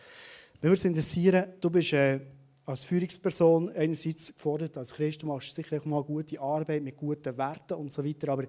[0.63, 2.21] Mich würde es interessieren, du bist äh,
[2.65, 7.37] als Führungsperson einerseits gefordert, als Christ, du machst sicher auch mal gute Arbeit mit guten
[7.37, 8.45] Werten und so weiter, aber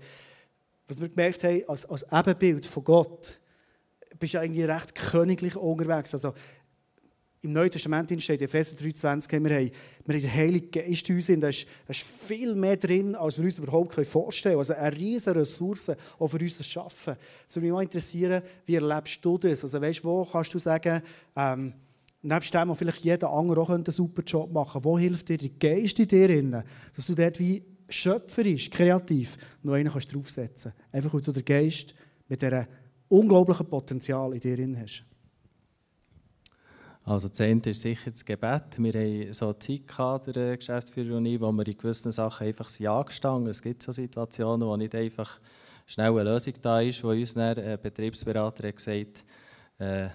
[0.85, 3.39] was wir gemerkt haben, als, als Ebenbild von Gott,
[4.19, 6.13] bist du eigentlich recht königlich unterwegs.
[6.13, 6.35] Also,
[7.41, 9.71] im Neuen Testament steht in Epheser 3,20, wir haben,
[10.05, 13.39] wir haben den Heiligen Geist in uns, da ist, da ist viel mehr drin, als
[13.39, 14.59] wir uns überhaupt vorstellen können.
[14.59, 17.15] Also eine riesige Ressource, auch für uns zu schaffen.
[17.47, 19.63] Es würde mich mal interessieren, wie erlebst du das?
[19.63, 21.01] Also weißt, wo kannst du sagen,
[21.35, 21.73] ähm,
[22.23, 25.37] nebst dem, wo vielleicht jeder andere auch einen super Job machen könnte, wo hilft dir
[25.37, 26.63] der Geist in dir,
[26.95, 30.93] dass du dort wie schöpferisch, kreativ noch einen kannst draufsetzen kannst.
[30.93, 31.93] Einfach, weil du den Geist
[32.27, 32.65] mit diesem
[33.09, 35.03] unglaublichen Potenzial in dir hast.
[37.05, 38.77] Also das eine ist sicher das Gebet.
[38.77, 42.69] Wir haben so eine Zeit der Geschäftsführer und ich, wo wir in gewissen Sachen einfach
[42.69, 43.49] sind angestanden.
[43.49, 45.39] Es gibt so Situationen, wo nicht einfach
[45.85, 49.25] schnell eine Lösung da ist, wo uns ein Betriebsberater hat gesagt
[49.79, 50.07] äh,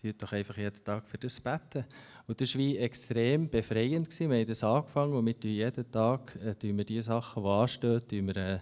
[0.00, 1.84] tut doch einfach jeden Tag für das beten.
[2.26, 4.18] Und das war extrem befreiend.
[4.18, 8.36] Wir haben das angefangen und wir jeden Tag äh, wir die Sachen, die anstehen, wir,
[8.36, 8.58] äh,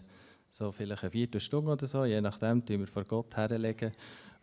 [0.50, 3.92] so vielleicht eine Viertelstunde oder so, je nachdem, wir vor Gott herlegen.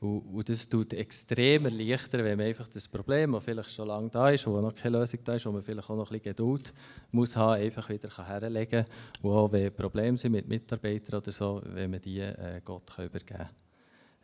[0.02, 4.10] Und, und das tut extrem erleichtern, wenn man einfach das Problem, das vielleicht schon lange
[4.10, 6.36] da ist, wo noch keine Lösung da ist, wo man vielleicht auch noch ein bisschen
[6.36, 6.74] Geduld
[7.12, 8.96] muss haben, einfach wieder herlegen kann.
[9.22, 13.06] Und auch wenn Probleme sind mit Mitarbeitern oder so, wenn man die äh, Gott kann
[13.06, 13.50] übergeben kann.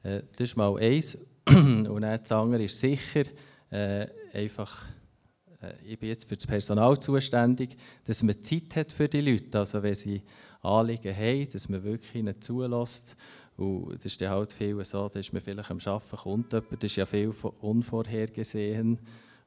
[0.04, 1.18] Äh, das ist mal eins.
[1.48, 3.24] Und dann das andere ist sicher
[3.70, 4.86] äh, einfach,
[5.62, 9.60] äh, ich bin jetzt für das Personal zuständig, dass man Zeit hat für die Leute.
[9.60, 10.22] Also wenn sie
[10.62, 13.16] Anliegen haben, dass man wirklich ihnen zulässt
[13.58, 16.72] und das ist dann halt viel so, da ist man vielleicht am Arbeiten, kommt jemand,
[16.84, 19.00] das ist ja viel unvorhergesehen.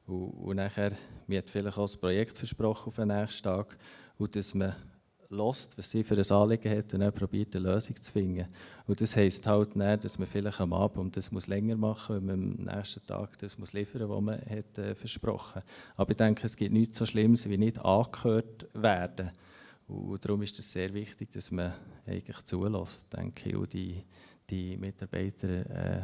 [0.05, 0.91] Und, und nachher,
[1.27, 3.77] mir hat vielleicht auch das Projekt versprochen auf den nächsten Tag.
[4.17, 4.75] Und dass man
[5.31, 8.47] lässt, was sie für ein Anliegen hat und dann probiert, eine Lösung zu finden.
[8.85, 12.25] Und das heisst halt nicht, dass man vielleicht am Abend das muss länger machen wenn
[12.25, 15.61] man am nächsten Tag das muss liefern was man hat, äh, versprochen
[15.95, 19.31] Aber ich denke, es gibt nichts so Schlimmes, wie nicht angehört werden.
[19.87, 21.73] Und darum ist es sehr wichtig, dass man
[22.05, 24.03] eigentlich zulässt, denke ich, und die,
[24.49, 26.01] die Mitarbeiter äh,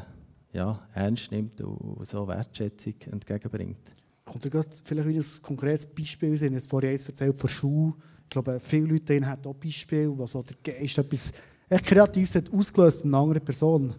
[0.53, 3.77] ja, ernst nimmt und so Wertschätzung entgegenbringt.
[4.25, 6.35] Kommt dir vielleicht ein konkretes Beispiel?
[6.35, 7.93] Sie haben jetzt vorhin eins erzählt von Schule.
[8.27, 11.31] Ich glaube, viele Leute haben auch Beispiele, wo so der Geist etwas
[11.69, 13.93] Kreatives hat ausgelöst bei einer anderen Person.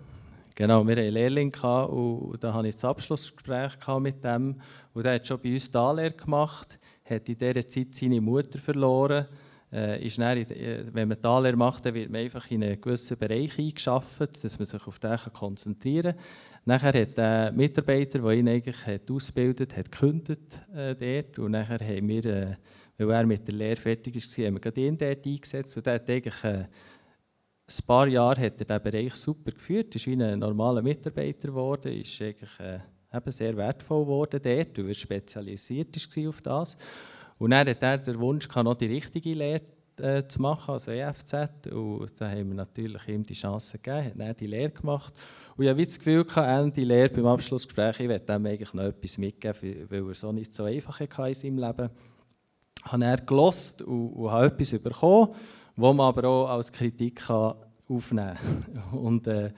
[0.55, 4.57] Genau, wir hatten einen Lehrling und da hatte ich das Abschlussgespräch mit dem.
[4.93, 8.59] Und der hat schon bei uns die Anlehre gemacht, hat in dieser Zeit seine Mutter
[8.59, 9.27] verloren
[9.73, 13.19] äh, ist dann, äh, wenn man Taler macht, dann wird man einfach in einen gewissen
[13.19, 16.25] Bereich eingeschafft, dass man sich auf den konzentrieren kann.
[16.65, 21.39] Nachher hat der Mitarbeiter, der ihn eigentlich hat ausgebildet hat, gekündigt äh, dort.
[21.39, 22.57] Und nachher haben wir, äh,
[22.99, 25.77] weil er mit der Lehre fertig war, haben wir gerade ihn dort eingesetzt.
[25.77, 26.65] Und der hat eigentlich äh,
[27.69, 31.93] ein paar Jahre hat er diesen Bereich super geführt, ist wie ein normaler Mitarbeiter geworden,
[31.93, 32.81] ist eigentlich äh,
[33.15, 36.77] eben sehr wertvoll geworden dort, weil er spezialisiert war auf das.
[37.39, 39.63] Und dann hat er den Wunsch gehabt, noch die richtige Lehre
[40.01, 41.35] äh, zu machen, also EFZ.
[41.71, 45.15] Und da haben wir natürlich ihm die Chance gegeben, hat dann die Lehre gemacht.
[45.57, 46.25] Und ich habe das Gefühl,
[46.73, 50.55] die Lehre beim Abschlussgespräch, ich werde ihm eigentlich noch etwas mitgeben, weil er so nicht
[50.55, 51.91] so einfach hatte in seinem Leben.
[52.91, 55.29] Habe er gelost und, und habe etwas bekommen,
[55.77, 58.83] was man aber auch als Kritik aufnehmen kann.
[58.99, 59.51] Und, äh,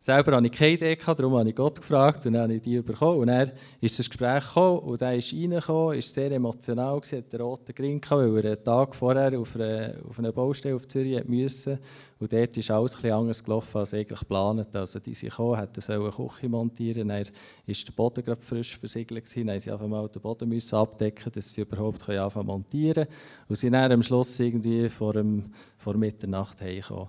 [0.00, 2.80] Selber hatte ich keine Idee, darum habe ich Gott gefragt und dann habe ich die
[2.80, 3.18] bekommen.
[3.18, 7.42] Und dann ist das Gespräch gekommen und er ist reingekommen, war sehr emotional, hatte einen
[7.42, 11.80] roten Grin, weil er einen Tag vorher auf einer, auf einer Baustelle auf Zürich musste.
[12.20, 14.76] Und dort ist alles etwas anders gelaufen als eigentlich geplant.
[14.76, 19.24] Also die sind gekommen, hätten eine Küche montieren dann war der Boden gerade frisch versiegelt,
[19.36, 23.16] dann mussten sie einfach mal den Boden abdecken, dass sie überhaupt anfangen montieren können.
[23.48, 27.08] Und sind dann am Schluss irgendwie vor, dem, vor Mitternacht heimgekommen.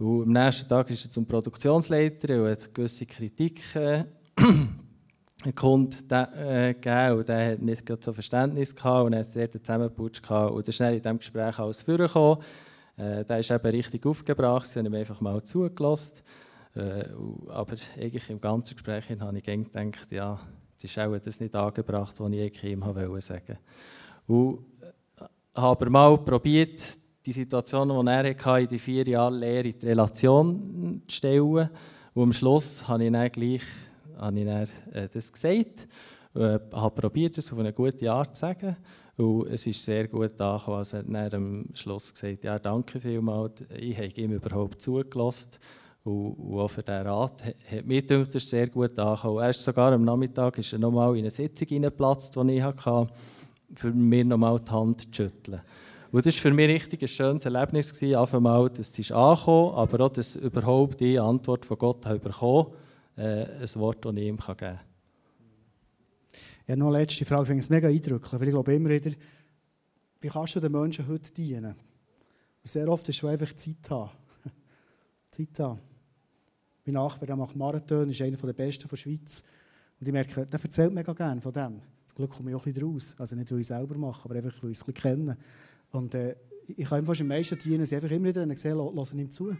[0.00, 6.72] Und am nächsten Tag ist er zum Produktionsleiter und hat gewisse Kritiken einen Kunden äh,
[6.72, 10.72] gegeben und der hat nicht so Verständnis gehabt und hat sehr zusammengeputscht gehabt und dann
[10.72, 12.42] schnell in diesem Gespräch alles vorgekommen.
[12.96, 16.22] Äh, der ist eben richtig aufgebracht, sie haben ihm einfach mal zugelassen.
[16.74, 17.04] Äh,
[17.48, 20.40] aber eigentlich im ganzen Gespräch habe ich gedacht, ja,
[20.78, 23.58] es ist auch das nicht angebracht, was ich ihm sagen wollte.
[24.26, 25.24] Und äh,
[25.60, 26.80] habe mal probiert,
[27.24, 31.70] die Situation, die er hatte, in die vier Jahre Lehre in die Relation zu stellen.
[32.14, 33.62] Und am Schluss habe ich dann gleich
[34.20, 35.88] habe ich dann, äh, das gesagt,
[36.34, 38.76] äh, habe probiert, es auf eine gute Art zu sagen.
[39.16, 40.78] Und es ist sehr gut angekommen.
[40.78, 45.50] Also er hat am Schluss gesagt, ja, danke vielmals, ich habe ihm überhaupt zugelassen.
[46.04, 49.44] Und, auch für diesen Rat hat mir gedacht, das ist sehr gut angekommen.
[49.44, 53.06] Erst sogar am Nachmittag ist er nochmal in eine Sitzung hineingeplatzt, die ich hatte,
[53.74, 55.60] für mir nochmal die Hand zu schütteln.
[56.12, 60.06] Und das war für mich richtig ein schönes Erlebnis, gewesen, einfach dass es angekommen aber
[60.06, 62.72] auch, dass überhaupt die Antwort von Gott habe bekommen
[63.16, 64.80] äh, ein Wort, das ich ihm geben kann.
[66.66, 69.10] Ja, noch eine letzte Frage, ich finde es mega eindrücklich, weil ich glaube immer wieder,
[70.20, 71.74] wie kannst du den Menschen heute dienen?
[71.74, 74.10] Und sehr oft ist es einfach Zeit haben.
[75.30, 75.80] Zeit haben.
[76.84, 79.44] Mein Nachbar der macht Marathon, ist einer der besten der Schweiz.
[80.00, 81.80] Und ich merke, der erzählt mega gerne von dem.
[82.06, 83.14] Zum Glück komme ich auch ein bisschen raus.
[83.18, 85.36] Also nicht, weil ich selber mache, aber einfach, weil ich es ein bisschen kenne.
[85.92, 89.30] Und äh, ich kann fast am meisten dienen, sie einfach immer wieder gesehen, lassen ihm
[89.30, 89.56] zu.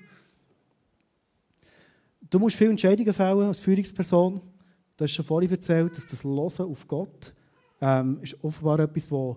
[2.29, 4.41] Du musst viele Entscheidungen fällen als Führungsperson.
[4.97, 7.33] Du hast schon vorhin erzählt, dass das Hören auf Gott
[7.81, 9.37] ähm, ist offenbar etwas, was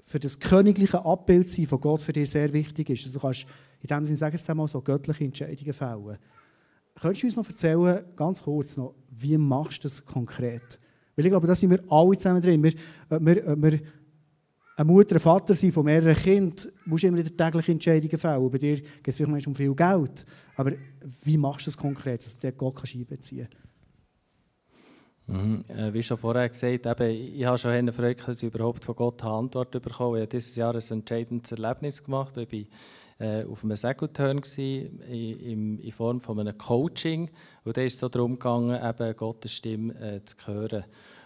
[0.00, 3.04] für das königliche Abbild von Gott für dich sehr wichtig ist.
[3.04, 3.46] Also kannst
[3.80, 6.18] in dem Sinne, sagen es mal, so göttliche Entscheidungen fällen.
[7.00, 10.78] Könntest du uns noch erzählen, ganz kurz noch, wie machst du das konkret?
[11.16, 12.62] Weil ich glaube, da sind wir alle zusammen drin.
[12.62, 12.74] Wir,
[13.10, 13.80] wir, wir
[14.82, 18.50] eine Mutter, ein Vater sein von mehreren Kindern, musst du immer wieder tägliche Entscheidungen fällen.
[18.50, 20.26] Bei dir geht es vielleicht um viel Geld.
[20.56, 20.72] Aber
[21.24, 23.48] wie machst du das konkret, dass du dort Gott einbeziehen
[25.26, 25.64] Mhm.
[25.68, 28.96] Äh, wie schon vorher gesagt, eben, ich habe schon eine Freude, dass ich überhaupt von
[28.96, 30.18] Gott eine Antwort bekommen habe.
[30.18, 32.36] Ich habe dieses Jahr ein entscheidendes Erlebnis gemacht.
[32.36, 32.52] Ich
[33.20, 37.30] war äh, auf einem Segelturn in, Form von einem Coaching.
[37.64, 40.84] Und da ist es so darum gegangen, eben Gottes Stimme äh, zu hören.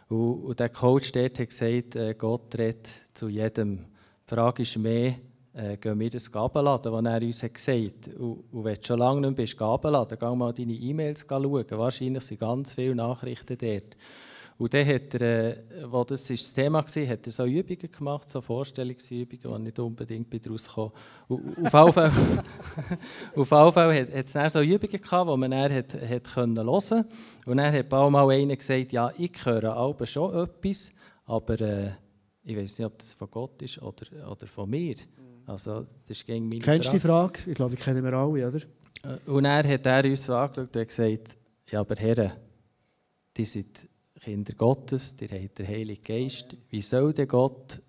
[0.09, 3.87] Und, und der Coach dort hat gesagt, äh, Gott redet zu jedem.
[4.29, 5.17] Die Frage ist mehr,
[5.53, 8.15] äh, gehen wir das Gabenladen, was er uns hat gesagt hat.
[8.17, 11.65] Und, wenn du schon lange nicht mehr bist, Gabenladen, geh mal deine E-Mails schauen.
[11.71, 13.97] Wahrscheinlich sind ganz viele Nachrichten dort.
[14.59, 18.31] Und dann hat er, äh, wo das, das Thema war, hat er so Übungen gemacht,
[18.31, 20.93] so Vorstellungsübungen, die nicht unbedingt daraus kommen.
[21.29, 21.87] Auf jeden Fall,
[23.37, 26.25] auf jeden Fall hat, hat es dann so Übungen gehabt, die man dann hat, hat
[26.25, 27.07] können hören konnte.
[27.45, 30.91] Und dann hat auch mal einer gesagt, ja, ich höre auch schon etwas,
[31.27, 31.91] aber äh,
[32.43, 34.95] ich weiß nicht, ob das von Gott ist oder, oder von mir.
[35.47, 37.41] Also, das ist gegen meine Kennst du die Frage?
[37.47, 38.57] Ich glaube, die kennen wir alle, oder?
[38.57, 41.37] Äh, und dann hat er uns so angeschaut und gesagt,
[41.71, 42.33] ja, aber Herren,
[43.37, 43.89] die sind
[44.27, 46.57] Kinder Gottes, ihr habt den Heiligen Geist.
[46.71, 47.81] Wie soll denn Gott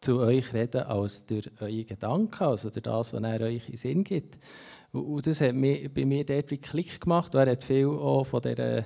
[0.00, 4.04] zu euch reden als durch eure Gedanken, also durch das, was er euch in Sinn
[4.04, 4.38] gibt?
[4.92, 7.34] Und das hat bei mir dort wie Klick gemacht.
[7.34, 8.84] Er hat viel auch von dieser äh,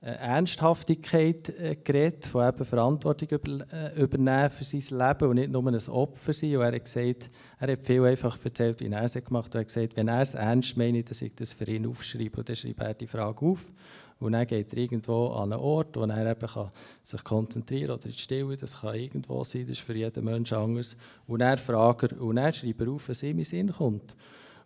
[0.00, 3.28] Ernsthaftigkeit äh, geredet, von eben Verantwortung
[3.72, 6.56] äh, übernehmen für sein Leben und nicht nur ein Opfer sein.
[6.56, 9.54] Und er hat gesagt, er hat viel einfach erzählt, wie er es gemacht hat.
[9.54, 12.36] Er hat gesagt, wenn er es ernst meint, dass ich das für ihn aufschreibe.
[12.36, 13.72] Und dann schreibt er die Frage auf.
[14.20, 16.70] Und dann geht er irgendwo an einen Ort, wo er eben kann
[17.04, 18.56] sich konzentrieren kann oder in die Stille.
[18.56, 20.96] Das kann irgendwo sein, das ist für jeden Menschen anders.
[21.26, 24.16] Und er fragt er, und dann schreibt er auf, was ihm in Sinn kommt.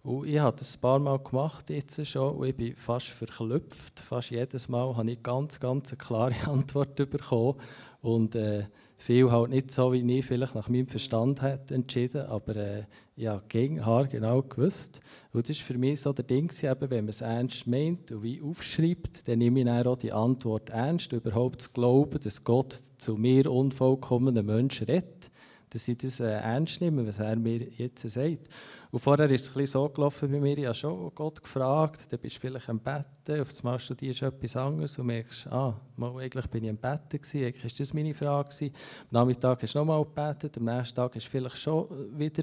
[0.03, 4.01] Und ich habe das ein paar Mal gemacht jetzt schon und ich bin fast verklüpft.
[4.01, 7.61] Fast jedes Mal habe ich ganz, ganz eine klare Antwort bekommen.
[8.01, 8.65] Und äh,
[9.03, 12.83] viel halt nicht so, wie ich vielleicht nach meinem Verstand hätte entschieden, aber äh,
[13.17, 13.77] ja, gegen
[14.09, 15.01] genau gewusst.
[15.33, 18.23] Und das ist für mich so der Ding, eben, wenn man es ernst meint und
[18.23, 22.73] wie aufschreibt, dann nehme ich dann auch die Antwort ernst, überhaupt zu glauben, dass Gott
[22.99, 25.31] zu mir unvollkommenen Menschen redet.
[25.71, 28.49] dass ich das äh, ernst nehme, was er mir jetzt sagt.
[28.93, 32.21] Und vorher ist es ein so gelaufen bei mir, ich habe schon Gott gefragt, dann
[32.21, 36.15] bist du vielleicht am Betten, auf einmal studierst du etwas anderes und merkst, ah, mal,
[36.21, 38.51] eigentlich bin ich am Betten gewesen, eigentlich war das meine Frage.
[38.51, 38.75] Gewesen.
[39.05, 42.43] Am Nachmittag hast du nochmal gebetet, am nächsten Tag hast du vielleicht schon wieder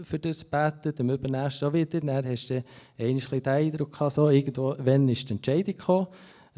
[0.00, 2.62] für das gebetet, am übernächsten auch wieder, dann hast du
[2.96, 6.06] einmal den Eindruck gehabt, so, irgendwo, wann ist die Entscheidung gekommen,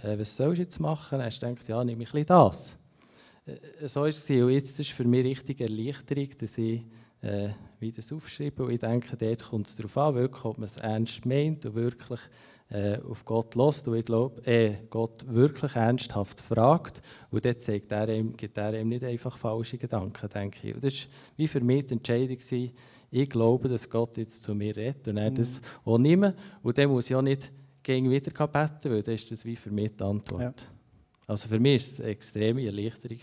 [0.03, 1.17] äh, was sollst du jetzt machen?
[1.17, 2.77] Dann hast du gedacht, ja, nehme ich ein bisschen das.
[3.47, 4.43] Äh, so ist es.
[4.43, 6.83] Und jetzt ist es für mich richtig Erleichterung, dass ich
[7.23, 8.65] äh, wie das aufschreibe.
[8.65, 11.75] Und ich denke, dort kommt es darauf an, wirklich, ob man es ernst meint und
[11.75, 12.21] wirklich
[12.71, 13.89] äh, auf Gott lässt.
[13.89, 17.03] Und ich glaube, äh, Gott wirklich ernsthaft fragt.
[17.31, 20.75] Und dort zeigt er ihm, gibt er ihm nicht einfach falsche Gedanken, denke ich.
[20.75, 22.73] Und das war wie für mich die Entscheidung, gewesen,
[23.13, 25.35] ich glaube, dass Gott jetzt zu mir redet und er mhm.
[25.35, 26.35] das auch nimmt.
[26.63, 27.51] Und dann muss ich auch nicht
[27.83, 30.43] gegen wieder beten, weil dann ist das wie für mich die Antwort.
[30.43, 30.53] Ja.
[31.27, 33.19] Also für mich war es eine extreme Erleichterung.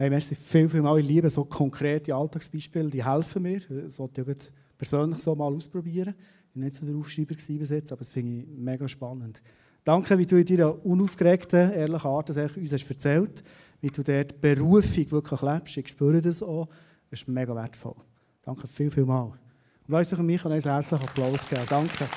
[0.00, 0.98] Hey, merci viel, viel mal.
[1.00, 3.60] Ich liebe so konkrete Alltagsbeispiele, die helfen mir.
[3.60, 6.14] Das wollte ich persönlich so mal ausprobieren.
[6.54, 9.42] Ich war nicht so der Aufschreiber bis jetzt, aber das finde ich mega spannend.
[9.82, 13.42] Danke, wie du in deiner unaufgeregten, ehrlichen Art das uns hast erzählt
[13.80, 15.76] wie du dort Berufung wirklich lebst.
[15.76, 16.68] Ich spüre das auch.
[17.10, 17.94] Das ist mega wertvoll.
[18.42, 19.24] Danke viel, viel mal.
[19.24, 19.38] Und
[19.88, 21.64] lass uns mich einen herzlichen Applaus geben.
[21.68, 22.08] Danke.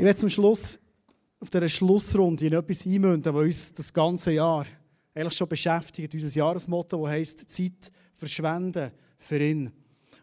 [0.00, 0.78] Ich werde zum Schluss
[1.40, 4.64] auf dieser Schlussrunde in etwas einmünden, das uns das ganze Jahr
[5.14, 6.14] eigentlich schon beschäftigt.
[6.14, 9.70] Unser Jahresmotto, das heisst Zeit verschwenden für ihn.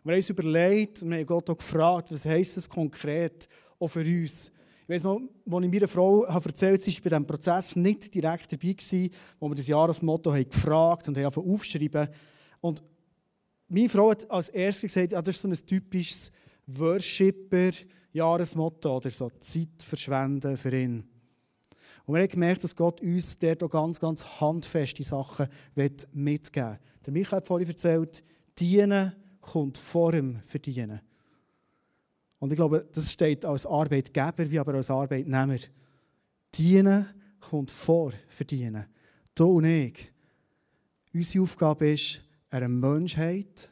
[0.03, 3.87] Wir haben uns überlegt und wir haben Gott auch gefragt, was heisst das konkret auch
[3.87, 4.51] für uns.
[4.81, 8.15] Ich weiß noch, als ich meiner Frau erzählt habe, sie war bei diesem Prozess nicht
[8.15, 12.07] direkt dabei, gewesen, wo wir das Jahresmotto haben gefragt und haben aufgeschrieben.
[12.61, 12.81] Und
[13.67, 16.31] meine Frau hat als erstes gesagt, ja, das ist so ein typisches
[16.65, 17.73] Worshipper-
[18.17, 21.03] Jahresmotto oder so Zeit verschwenden für ihn.
[22.05, 26.79] Und wir haben gemerkt, dass Gott uns dort auch ganz, ganz handfeste Sachen mitgeben will.
[27.05, 28.23] Der Michael hat vorhin erzählt,
[28.59, 31.01] dienen kommt vor dem Verdienen.
[32.39, 35.57] Und ich glaube, das steht als Arbeitgeber wie aber als Arbeitnehmer.
[36.53, 37.07] Dienen
[37.39, 38.85] kommt vor Verdienen.
[39.33, 40.11] Du und ich.
[41.13, 43.71] Unsere Aufgabe ist, eine Menschheit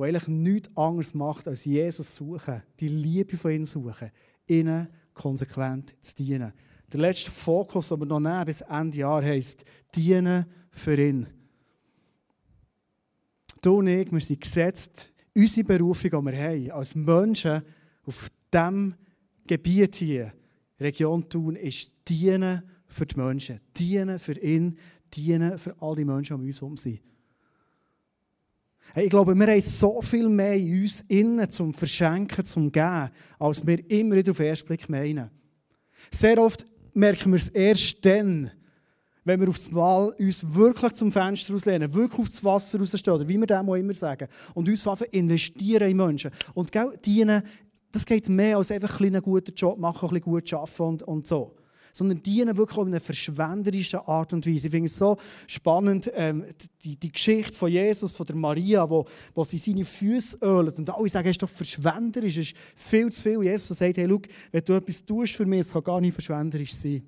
[0.00, 4.10] der eigentlich nichts anderes macht, als Jesus suchen, die Liebe von ihm suchen,
[4.46, 6.52] ihnen konsequent zu dienen.
[6.92, 11.26] Der letzte Fokus, den wir noch nehmen bis Ende Jahr, heisst Dienen für ihn.
[13.62, 17.62] Du und ich, wir sind gesetzt, unsere Berufung, die wir haben, als Menschen
[18.06, 18.94] auf diesem
[19.46, 20.32] Gebiet hier,
[20.80, 23.60] Region Thun, ist Dienen für die Menschen.
[23.76, 24.78] Dienen für ihn,
[25.12, 27.00] dienen für all die Menschen, die um uns herum sind.
[28.92, 33.10] Hey, ich glaube, wir haben so viel mehr in uns innen zum Verschenken, zum Geben,
[33.38, 35.30] als wir immer wieder auf den ersten Blick meinen.
[36.10, 38.50] Sehr oft merken wir es erst dann,
[39.24, 43.38] wenn wir aufs Mal uns wirklich zum Fenster auslehnen, wirklich aufs Wasser rausstehen, oder wie
[43.38, 46.32] wir dem auch immer sagen, und uns investieren in Menschen.
[46.54, 46.70] Und
[47.06, 47.42] dienen,
[47.92, 51.26] das geht mehr als einfach einen guten Job machen, ein bisschen gut arbeiten und, und
[51.28, 51.54] so
[51.92, 54.66] sondern dienen wirklich auf eine verschwenderische Art und Weise.
[54.66, 56.44] Ich finde es so spannend, ähm,
[56.82, 60.90] die, die Geschichte von Jesus, von der Maria, wo, wo sie seine Füße ölt und
[60.90, 63.42] alle sagen, es ist doch verschwenderisch, es ist viel zu viel.
[63.42, 64.20] Jesus sagt, hey, schau,
[64.52, 67.02] wenn du etwas tust für mich, es kann gar nicht verschwenderisch sein.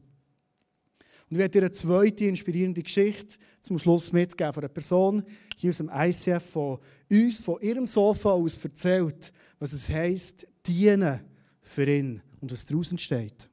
[1.33, 5.23] Und ich werde dir eine zweite inspirierende Geschichte zum Schluss mitgeben von einer Person
[5.57, 6.79] hier aus dem ICF, von
[7.11, 11.21] uns, von ihrem Sofa aus erzählt, was es heisst, dienen
[11.63, 13.49] für ihn und was daraus entsteht.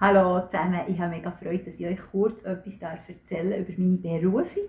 [0.00, 3.96] Hallo zusammen, ich habe mega Freude, dass ich euch kurz etwas erzählen darf über meine
[3.96, 4.62] Berufung.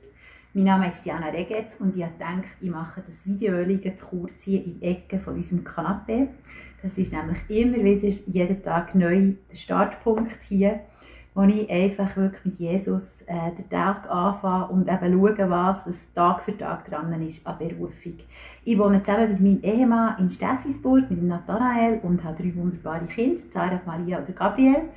[0.55, 3.53] Mein Name ist Diana Regetz und ich habe gedacht, ich mache das Video
[4.09, 6.29] kurz hier in der Ecke von unserem Kanapee.
[6.81, 10.79] Das ist nämlich immer wieder jeden Tag neu der Startpunkt hier,
[11.35, 16.11] wo ich einfach wirklich mit Jesus äh, den Tag anfange und eben schaue, was es
[16.11, 18.15] Tag für Tag dran ist an Berufung.
[18.63, 23.05] Ich wohne zusammen mit meinem Ehemann in Steffisburg, mit dem Nathanael und habe drei wunderbare
[23.05, 24.89] Kinder, Sarah, Maria und Gabriel.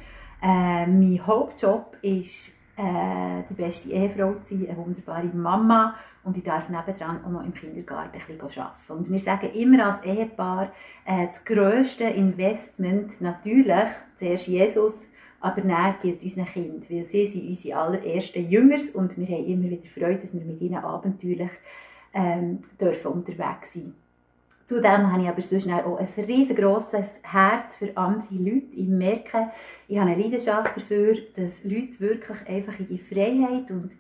[0.42, 5.94] Äh, mein Hauptjob ist, äh, die beste Ehefrau zu sein, eine wunderbare Mama.
[6.24, 8.92] Und ich darf nebendran auch noch im Kindergarten ein bisschen arbeiten.
[8.92, 10.72] Und wir sagen immer als Ehepaar,
[11.04, 15.08] äh, das grösste Investment natürlich, zuerst Jesus,
[15.40, 19.70] aber dann gilt unseren Kind, weil sie sind unsere allerersten Jüngers und wir haben immer
[19.70, 21.50] wieder Freude, dass wir mit ihnen abenteuerlich
[22.14, 23.94] ähm, dürfen unterwegs sein
[24.72, 28.74] Zudem habe ich aber sonst auch ein riesengroßes Herz für andere Leute.
[28.74, 29.50] Ich merke,
[29.86, 33.90] ich habe eine Leidenschaft dafür, dass Leute wirklich einfach in die Freiheit und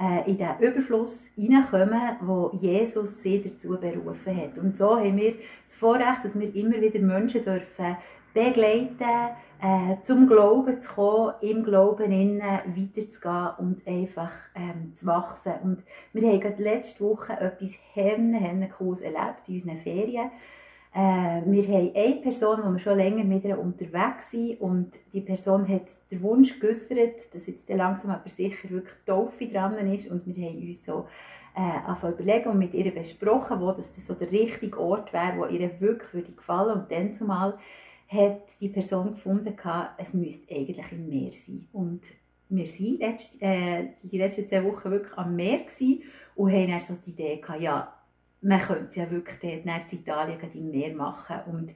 [0.00, 4.56] äh, in den Überfluss hineinkommen, wo Jesus sie dazu berufen hat.
[4.56, 5.34] Und so haben wir
[5.66, 7.98] das Vorrecht, dass wir immer wieder Menschen dürfen
[8.32, 15.52] begleiten, äh, zum Glauben zu kommen, im Glauben innen weiterzugehen und einfach ähm, zu wachsen.
[15.62, 20.32] Und wir haben gerade letzte Woche etwas herne, herne Cooles erlebt in unseren Ferien.
[20.92, 25.20] Äh, wir haben eine Person, die wir schon länger mit ihr unterwegs sind und die
[25.20, 30.26] Person hat den Wunsch geäußert, dass jetzt langsam aber sicher wirklich Taufe dran ist und
[30.26, 31.06] wir haben uns so
[31.54, 35.80] äh, überlegen und mit ihr besprochen, wo das so der richtige Ort wäre, wo ihr
[35.80, 37.58] wirklich würde gefallen und dann zumal
[38.12, 39.56] hat die Person gefunden,
[39.98, 42.02] es müsste eigentlich im Meer sein und
[42.48, 45.60] wir waren letzt, äh, die letzten zwei Wochen wirklich am Meer
[46.36, 48.02] und haben dann so die Idee gehabt, ja,
[48.42, 51.36] man könnte es ja wirklich dort in Italien im Meer machen.
[51.46, 51.74] Und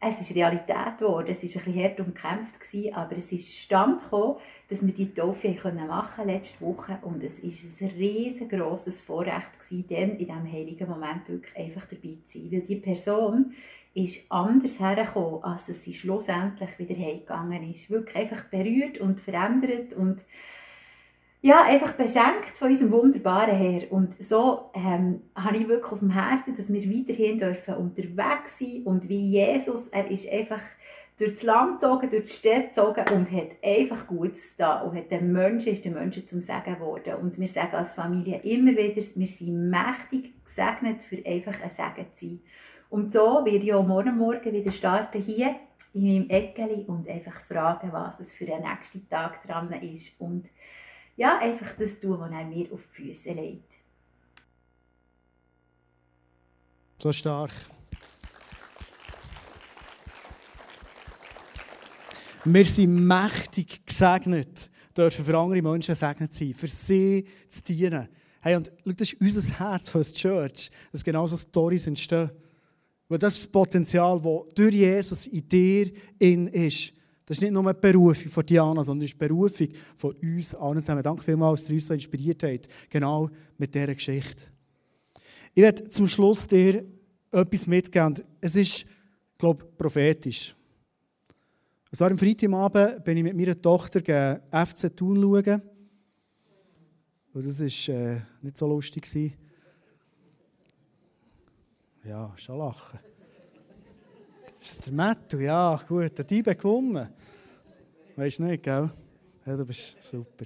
[0.00, 1.28] es ist Realität geworden.
[1.28, 2.58] Es war bisschen hart umkämpft,
[2.94, 4.36] aber es ist Stand gekommen,
[4.68, 5.54] dass wir die Taufe
[5.86, 6.98] machen letzte Woche.
[7.02, 12.18] Und es war ein riesengroßes Vorrecht, gewesen, dann in diesem heiligen Moment wirklich einfach dabei
[12.24, 12.48] zu sein.
[12.50, 13.52] Weil die Person
[13.94, 17.90] ist anders hergekommen, als dass sie schlussendlich wieder heimgegangen ist.
[17.90, 20.24] Wirklich einfach berührt und verändert und
[21.42, 23.90] ja, einfach beschenkt von unserem wunderbaren Herr.
[23.90, 28.82] Und so ähm, habe ich wirklich auf dem Herzen, dass wir weiterhin dürfen unterwegs sein
[28.84, 30.60] und wie Jesus, er ist einfach
[31.20, 35.10] durch das Land gezogen, durch die Stadt gezogen und hat einfach Gutes da und hat
[35.10, 37.14] den Menschen, ist den Menschen zum Segen geworden.
[37.14, 42.06] Und wir sagen als Familie immer wieder, wir sind mächtig gesegnet, für einfach ein Segen
[42.12, 42.40] zu sein.
[42.90, 45.54] Und so werde ich auch morgen Morgen wieder starten hier
[45.94, 50.20] in meinem Eckeli und einfach fragen, was es für den nächsten Tag dran ist.
[50.20, 50.50] Und
[51.16, 53.74] ja, einfach das tun, was er mir auf die Füße legt.
[56.98, 57.52] So stark.
[62.44, 68.08] Wir sind mächtig gesegnet, dürfen für andere Menschen gesegnet sein, für sie zu dienen.
[68.40, 72.30] Hey, und schau, das ist unser Herz als Church, dass genau so Storys entstehen.
[73.10, 76.92] Weil das ist das Potenzial, das durch Jesus in dir in ist.
[77.26, 80.54] Das ist nicht nur eine Berufung von Diana, sondern es ist eine Berufung von uns
[80.54, 81.02] allen zusammen.
[81.02, 84.46] Danke vielmals, dass ihr uns so inspiriert habt, genau mit dieser Geschichte.
[85.52, 86.84] Ich werde zum Schluss dir
[87.32, 88.14] etwas mitgeben.
[88.40, 88.86] Es ist,
[89.36, 90.54] glaube ich, prophetisch.
[91.90, 95.62] Also am Freitagabend bin ich mit meiner Tochter gegen FC Thun schauen.
[97.34, 99.36] Das war äh, nicht so lustig.
[102.10, 102.98] Ja, schon lachen.
[104.60, 105.38] Ist das der Mattu?
[105.38, 107.08] Ja, gut, der Dieb hat gewonnen.
[108.16, 108.90] Weißt du nicht, gell?
[109.46, 110.44] Ja, du bist super.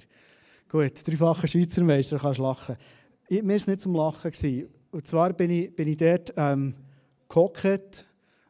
[0.69, 2.77] Gut, dreifacher Schweizer Meister, kannst lachen.
[3.27, 4.29] Ich, mir war es nicht zum Lachen.
[4.29, 4.69] Gewesen.
[4.91, 6.75] Und zwar bin ich, bin ich dort ähm,
[7.27, 8.05] gehockt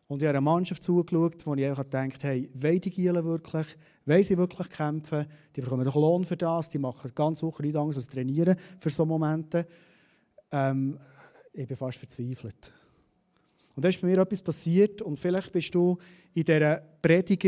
[0.08, 3.78] und ich habe einer Mannschaft zugeschaut, wo ich einfach gedacht hey, wollen die Gielen wirklich?
[4.06, 5.26] Wollen sie wirklich kämpfen?
[5.56, 8.90] Die bekommen doch Lohn für das, die machen ganz Woche nicht Angst als Trainieren für
[8.90, 9.66] solche Momente.
[10.52, 11.00] Ähm,
[11.54, 12.74] ich bin fast verzweifelt.
[13.76, 15.98] Und da ist bei mir etwas passiert und vielleicht bist du
[16.34, 17.46] in dieser Predigt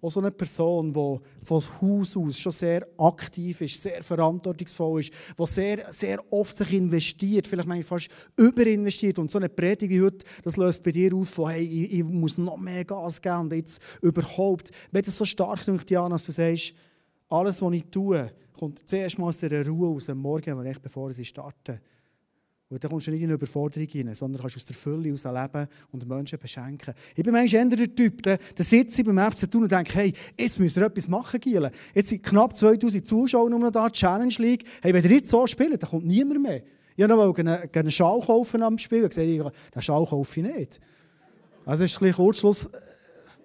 [0.00, 5.12] auch so eine Person, die von Haus aus schon sehr aktiv ist, sehr verantwortungsvoll ist,
[5.38, 9.20] die sehr, sehr oft sich investiert, vielleicht manchmal fast überinvestiert.
[9.20, 12.04] Und so eine Predigt wie heute, das löst bei dir auf, von, hey, ich, ich
[12.04, 14.70] muss noch mehr Gas geben und jetzt überhaupt.
[14.90, 16.74] Wenn das so stark durch Diana, dass du sagst,
[17.28, 21.24] alles, was ich tue, kommt zuerst mal aus der Ruhe aus dem Morgen, bevor sie
[21.24, 21.80] starten.
[22.72, 25.24] Und dann kommst du nicht in eine Überforderung rein, sondern kannst aus der Fülle heraus
[25.24, 26.94] leben und Menschen beschenken.
[27.14, 30.10] Ich bin manchmal eher der Typ, der, der sitzt beim FC tun und denkt, hey,
[30.38, 31.70] jetzt müssen wir etwas machen, Giele.
[31.94, 34.64] Jetzt sind knapp 2000 Zuschauer nur da, Challenge League.
[34.80, 36.62] Hey, wenn ihr jetzt so spielt, dann kommt niemand mehr.
[36.96, 39.06] Ich wollte noch einen, Schal kaufen am Spiel.
[39.10, 40.80] Ich habe gesagt, den Schal kaufe ich nicht.
[41.66, 42.70] Also ist ein bisschen Kurzschluss.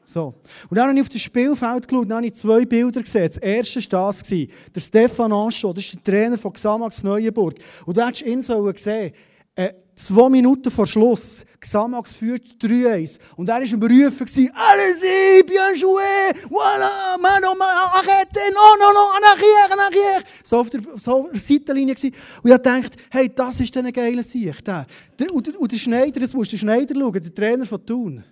[0.10, 0.36] So.
[0.70, 3.28] Und dann habe ich auf das Spielfeld geschaut und habe ich zwei Bilder gesehen.
[3.28, 7.56] Das erste war das, der Stefan Anschot, das ist der Trainer von Xamax Neuenburg.
[7.86, 9.12] Und da hättest du ihn so gesehen.
[9.54, 13.20] Äh, zwei Minuten vor Schluss, Xamax führt 3-1.
[13.36, 19.24] Und er war im Berufen, allez-y, bien joué, voilà, mano, arrête, no, no, no, en
[19.34, 20.24] arrière, en arrière.
[20.42, 22.16] So auf der, so auf der Seitenlinie gewesen.
[22.44, 24.64] Und ich dachte, hey, das ist ein geiler Sieg.
[24.64, 24.86] Der.
[25.34, 28.24] Und, und der Schneider, das musst du Schneider schauen, der Trainer von Thun.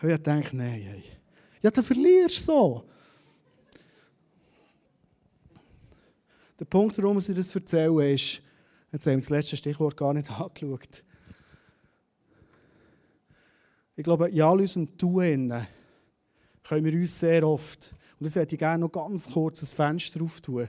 [0.00, 1.02] Und ich denke, nein, hey.
[1.60, 2.84] ja, dann verlierst du so.
[6.58, 8.42] Der Punkt, warum ich das erzähle, ist,
[8.92, 11.04] jetzt haben wir das letzte Stichwort gar nicht angeschaut.
[13.96, 15.52] Ich glaube, in all unserem Tun
[16.62, 20.22] können wir uns sehr oft, und das hätte ich gerne noch ganz kurz ein Fenster
[20.22, 20.68] auftun,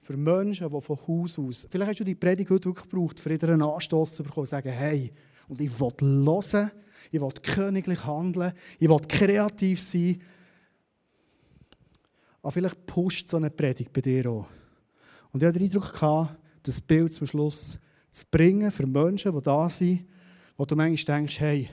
[0.00, 3.30] für Menschen, die von Haus aus, vielleicht hast du die Predigt heute wirklich gebraucht, für
[3.30, 5.12] einen Anstoß zu bekommen, sagen, hey,
[5.48, 6.70] und ich will hören,
[7.10, 10.20] ich will königlich handeln, ich will kreativ sein.
[12.42, 14.46] Aber vielleicht pusht so eine Predigt bei dir auch.
[15.32, 17.78] Und ich hatte den Eindruck, das Bild zum Schluss
[18.10, 20.04] zu bringen für Menschen, die da sind,
[20.56, 21.68] wo du manchmal denkst, hey,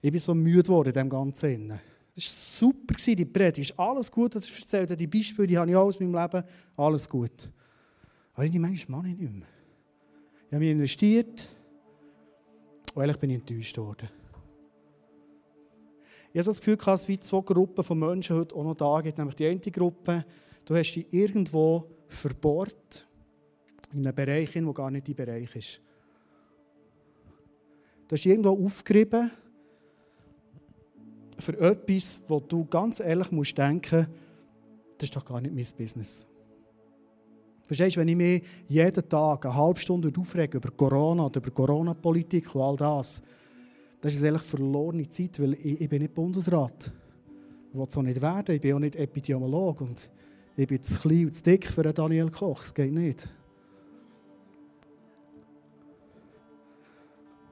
[0.00, 1.68] ich bin so müde geworden in diesem Ganzen.
[2.14, 2.32] Das war
[2.70, 3.70] super, die Predigt.
[3.70, 5.00] Ist alles gut, was du erzählt hast.
[5.00, 6.48] Die Beispiele die habe ich alles in meinem Leben.
[6.76, 7.50] Alles gut.
[8.34, 9.48] Aber ich manchmal mache ich nicht mehr.
[10.46, 11.48] Ich habe mich investiert
[12.98, 14.08] und ehrlich bin ich enttäuscht worden.
[16.32, 19.00] Ich habe das Gefühl, dass es wie zwei Gruppen von Menschen heute auch noch da
[19.00, 19.18] gibt.
[19.18, 20.24] Nämlich die eine Gruppe,
[20.64, 23.06] du hast dich irgendwo verbohrt
[23.92, 25.80] in einem Bereich, der gar nicht dein Bereich ist.
[28.08, 29.30] Du hast dich irgendwo aufgerieben
[31.38, 34.08] für etwas, wo du ganz ehrlich musst denken,
[34.98, 36.26] das ist doch gar nicht mein Business.
[37.68, 41.50] Verstehst du, wenn ich mich jeden Tag eine halbe Stunde aufrege über Corona oder über
[41.50, 43.20] Corona-Politik und all das,
[44.00, 46.90] das ist eigentlich verlorene Zeit, weil ich, ich bin nicht Bundesrat.
[47.70, 50.10] Ich will auch nicht werden, ich bin auch nicht Epidemiolog und
[50.56, 53.28] ich bin zu klein und zu dick für Daniel Koch, das geht nicht.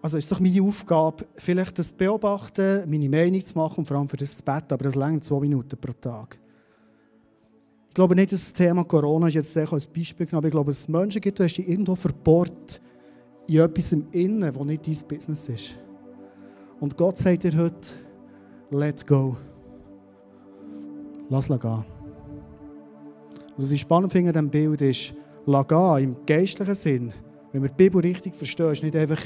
[0.00, 4.08] Also ist doch meine Aufgabe, vielleicht das beobachten, meine Meinung zu machen und vor allem
[4.08, 6.38] für das zu beten, aber das längert zwei Minuten pro Tag.
[7.96, 10.70] Ich glaube nicht, dass das Thema Corona ist jetzt als Beispiel genommen, aber ich glaube,
[10.70, 12.82] es Menschen gibt, die hast dich irgendwo verbohrt
[13.46, 15.78] in etwas im Innen, das nicht dein Business ist.
[16.78, 17.88] Und Gott sagt dir heute,
[18.70, 19.38] let go.
[21.30, 21.56] Lass gehen.
[21.56, 21.84] Und
[23.56, 25.14] was ich spannend finde an diesem Bild ist,
[25.46, 27.12] lass gehen im geistlichen Sinn,
[27.52, 29.22] wenn wir die Bibel richtig verstehen, ist nicht einfach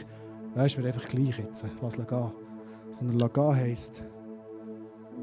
[0.55, 1.65] Weißt du, einfach gleich jetzt.
[1.83, 2.33] Lass es gehen.
[2.93, 4.05] Sondern lass gehen heisst.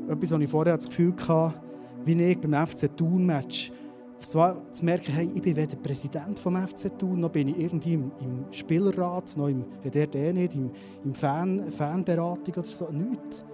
[0.10, 1.67] Etwas, was ich vorher das Gefühl hatte,
[2.08, 3.72] wie ich beim FC Thun-Match,
[4.20, 4.40] zu
[4.82, 8.46] merken, hey, ich bin weder Präsident vom FC Thun, noch bin ich irgendwie im, im
[8.52, 10.72] Spielerrat, noch im, der, der nicht, im,
[11.04, 12.90] im Fan, Fanberatung oder so.
[12.90, 13.46] Nichts.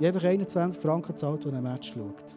[0.00, 2.36] Ich habe einfach 21 Franken gezahlt, wenn ein Match schaut.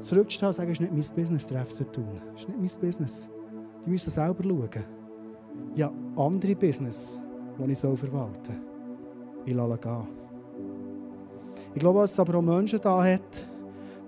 [0.00, 2.20] Zurückstehen und sagen, es ist nicht mein Business, der FC Thun.
[2.34, 3.28] Es ist nicht mein Business.
[3.84, 4.84] Die müssen selber schauen.
[5.74, 7.18] Ja, andere Business
[7.58, 8.56] die ich verwalten soll.
[9.44, 10.06] Ich lasse gehen.
[11.74, 13.46] Ich glaube, dass es aber auch Menschen da hat,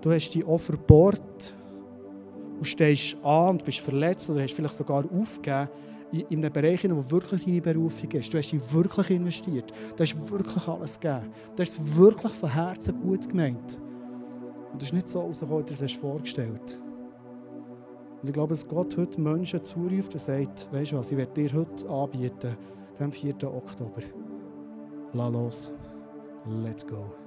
[0.05, 1.53] du hast dich auch und
[2.61, 5.67] stehst an und bist verletzt oder hast vielleicht sogar aufgegeben
[6.11, 8.31] in einem Bereich, wo wirklich deine Berufung ist.
[8.31, 9.73] Du hast dich wirklich investiert.
[9.97, 11.31] Du hast wirklich alles gegeben.
[11.55, 13.79] Du hast es wirklich von Herzen gut gemeint.
[14.71, 16.79] Und es ist nicht so rausgekommen, wie du es vorgestellt
[18.21, 21.33] Und ich glaube, dass Gott heute Menschen zuruft und sagt, weißt du was, ich werde
[21.33, 22.55] dir heute anbieten,
[22.99, 23.35] dem 4.
[23.43, 24.01] Oktober.
[25.13, 25.71] Lass los.
[26.63, 27.24] Let go.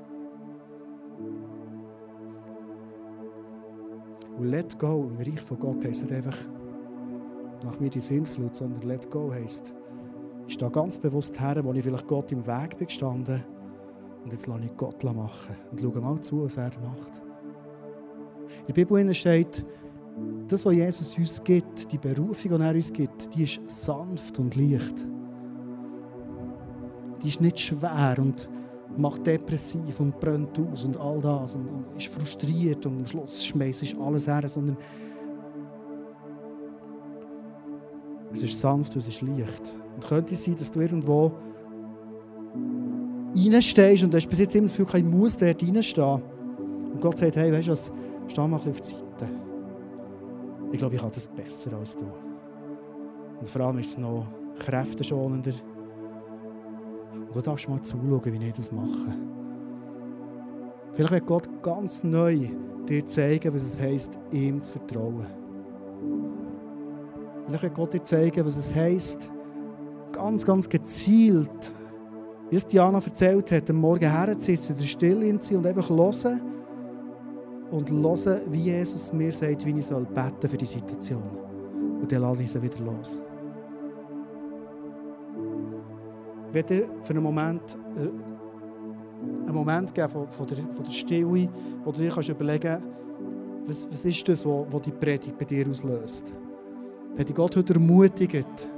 [4.38, 6.36] Und let go im Reich von Gott heisst nicht einfach
[7.64, 9.74] nach mir die Sintflut, sondern let go heisst,
[10.46, 13.42] ich stehe ganz bewusst her, wo ich vielleicht Gott im Weg bin gestanden
[14.24, 17.20] und jetzt lasse ich Gott machen und schaue mal zu, was er macht.
[18.60, 19.64] In der Bibel steht,
[20.46, 24.56] das, was Jesus uns gibt, die Berufung, die er uns gibt, die ist sanft und
[24.56, 25.06] leicht
[27.22, 28.48] die ist nicht schwer und
[28.98, 33.82] macht depressiv und brennt aus und all das und, ist frustriert und am Schluss schmeißt
[33.82, 34.76] ich alles her, sondern
[38.32, 39.74] es ist sanft und es ist leicht.
[39.94, 41.32] Und könnte es sein, dass du irgendwo
[43.34, 46.22] reinstehst und du hast bis jetzt immer das Gefühl, ich muss dort reinstehen.
[46.92, 47.92] Und Gott sagt, hey, weißt du was,
[48.26, 49.28] steh mal auf die Seite.
[50.72, 52.04] Ich glaube, ich kann das besser als du.
[53.40, 54.26] Und vor allem ist es noch
[54.58, 55.52] kräfteschonender.
[57.12, 59.16] Und du darfst mal zuschauen, wie ich das mache.
[60.92, 62.48] Vielleicht wird Gott ganz neu
[62.88, 65.26] dir zeigen, was es heisst, ihm zu vertrauen.
[67.46, 69.28] Vielleicht wird Gott dir zeigen, was es heisst,
[70.12, 71.72] ganz, ganz gezielt,
[72.50, 76.42] wie es Diana erzählt hat, am Morgen herzusitzen, in der Stille in und einfach hören
[77.70, 81.22] und hören, wie Jesus mir sagt, wie ich soll beten für die Situation.
[82.00, 83.20] Und dann lasse ich sie wieder los.
[86.52, 87.76] Werde dir für einen Moment
[89.20, 91.48] einen Moment geben von, von, der, von der Stille,
[91.84, 92.86] wo du dir kannst überlegen kannst,
[93.66, 96.32] was, was ist das, was die Predigt bei dir auslöst.
[97.10, 98.68] Dann hat Gott heute ermutigt,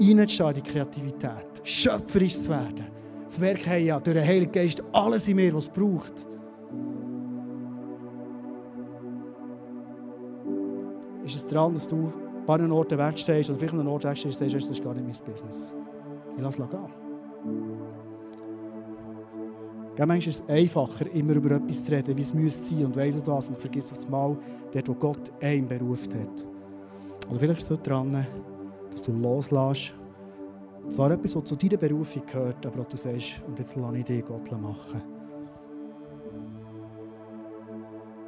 [0.00, 2.86] reinzustehen in die Kreativität, schöpferisch zu werden.
[3.26, 6.26] Zu merken, hey, ja, durch den Heiligen Geist alles in mir, was es braucht.
[11.24, 14.42] Ist es dran, dass du ein paar Orten wegstehst oder vielleicht an einem Ort wegstehst
[14.42, 15.72] und sagst, das ist gar nicht mein Business.
[16.34, 16.80] Ich lasse gehen.
[19.94, 22.96] Gell, manchmal ist es einfacher, immer über etwas zu reden, wie es müsste sein und
[22.96, 24.36] weiss es was und vergiss aufs Mal,
[24.72, 26.46] dort, wo Gott einen berufen hat.
[27.28, 28.26] Oder vielleicht ist es so dran,
[28.90, 29.94] dass du loslässt.
[30.88, 34.04] Zwar etwas, was zu deiner Berufung gehört, aber auch du sagst, und jetzt lasse ich
[34.04, 35.02] dich Gott machen.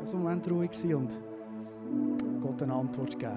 [0.04, 1.18] So kurzen Moment ruhig und
[2.40, 3.32] Gott eine Antwort geben.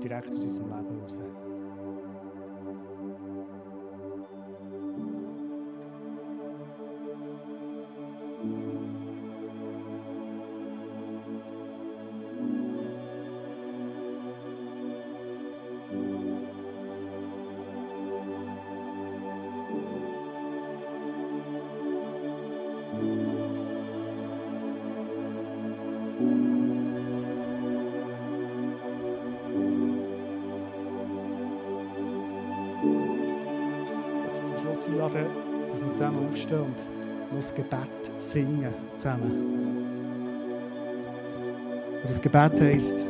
[0.00, 1.20] Direkt aus unserem Leben heraus.
[34.94, 35.26] Einladen,
[35.68, 36.88] dass wir zusammen aufstehen und
[37.30, 39.32] noch das Gebet singen zusammen.
[41.96, 43.04] Und das Gebet heisst,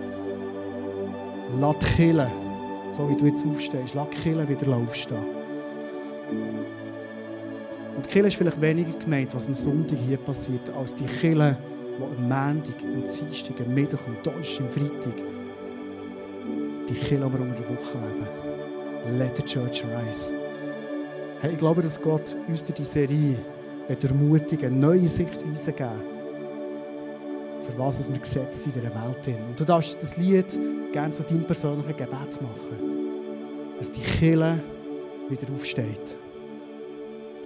[1.58, 2.30] lass die Kirche,
[2.90, 5.24] so wie du jetzt aufstehst, lass die Kirche wieder aufstehen.
[7.96, 11.56] Und die ist vielleicht weniger gemeint, was am Sonntag hier passiert, als die Kirche,
[11.98, 15.16] die am Montag, am Dienstag, am Mittwoch, am Donnerstag, am Freitag
[16.88, 19.18] die Kirche, die wir unter der Woche leben.
[19.18, 20.43] Let the Church rise.
[21.44, 23.36] Hey, ich glaube, dass Gott uns durch die Serie
[23.86, 25.90] ermutigen, neue Sichtweise geben,
[27.60, 29.38] für was wir gesetzt sind in dieser Welt.
[29.46, 30.58] Und du darfst das Lied
[30.90, 34.58] gerne zu deinem persönlichen Gebet machen, dass die Kirche
[35.28, 36.16] wieder aufsteht.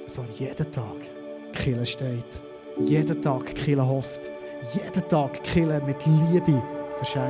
[0.07, 0.99] Zwar jeden Tag
[1.55, 2.41] Kirche steht.
[2.85, 4.31] Jeden Tag Kirche hofft.
[4.75, 6.63] Jeden Tag Kirche mit Liebe
[6.99, 7.27] verschenkt.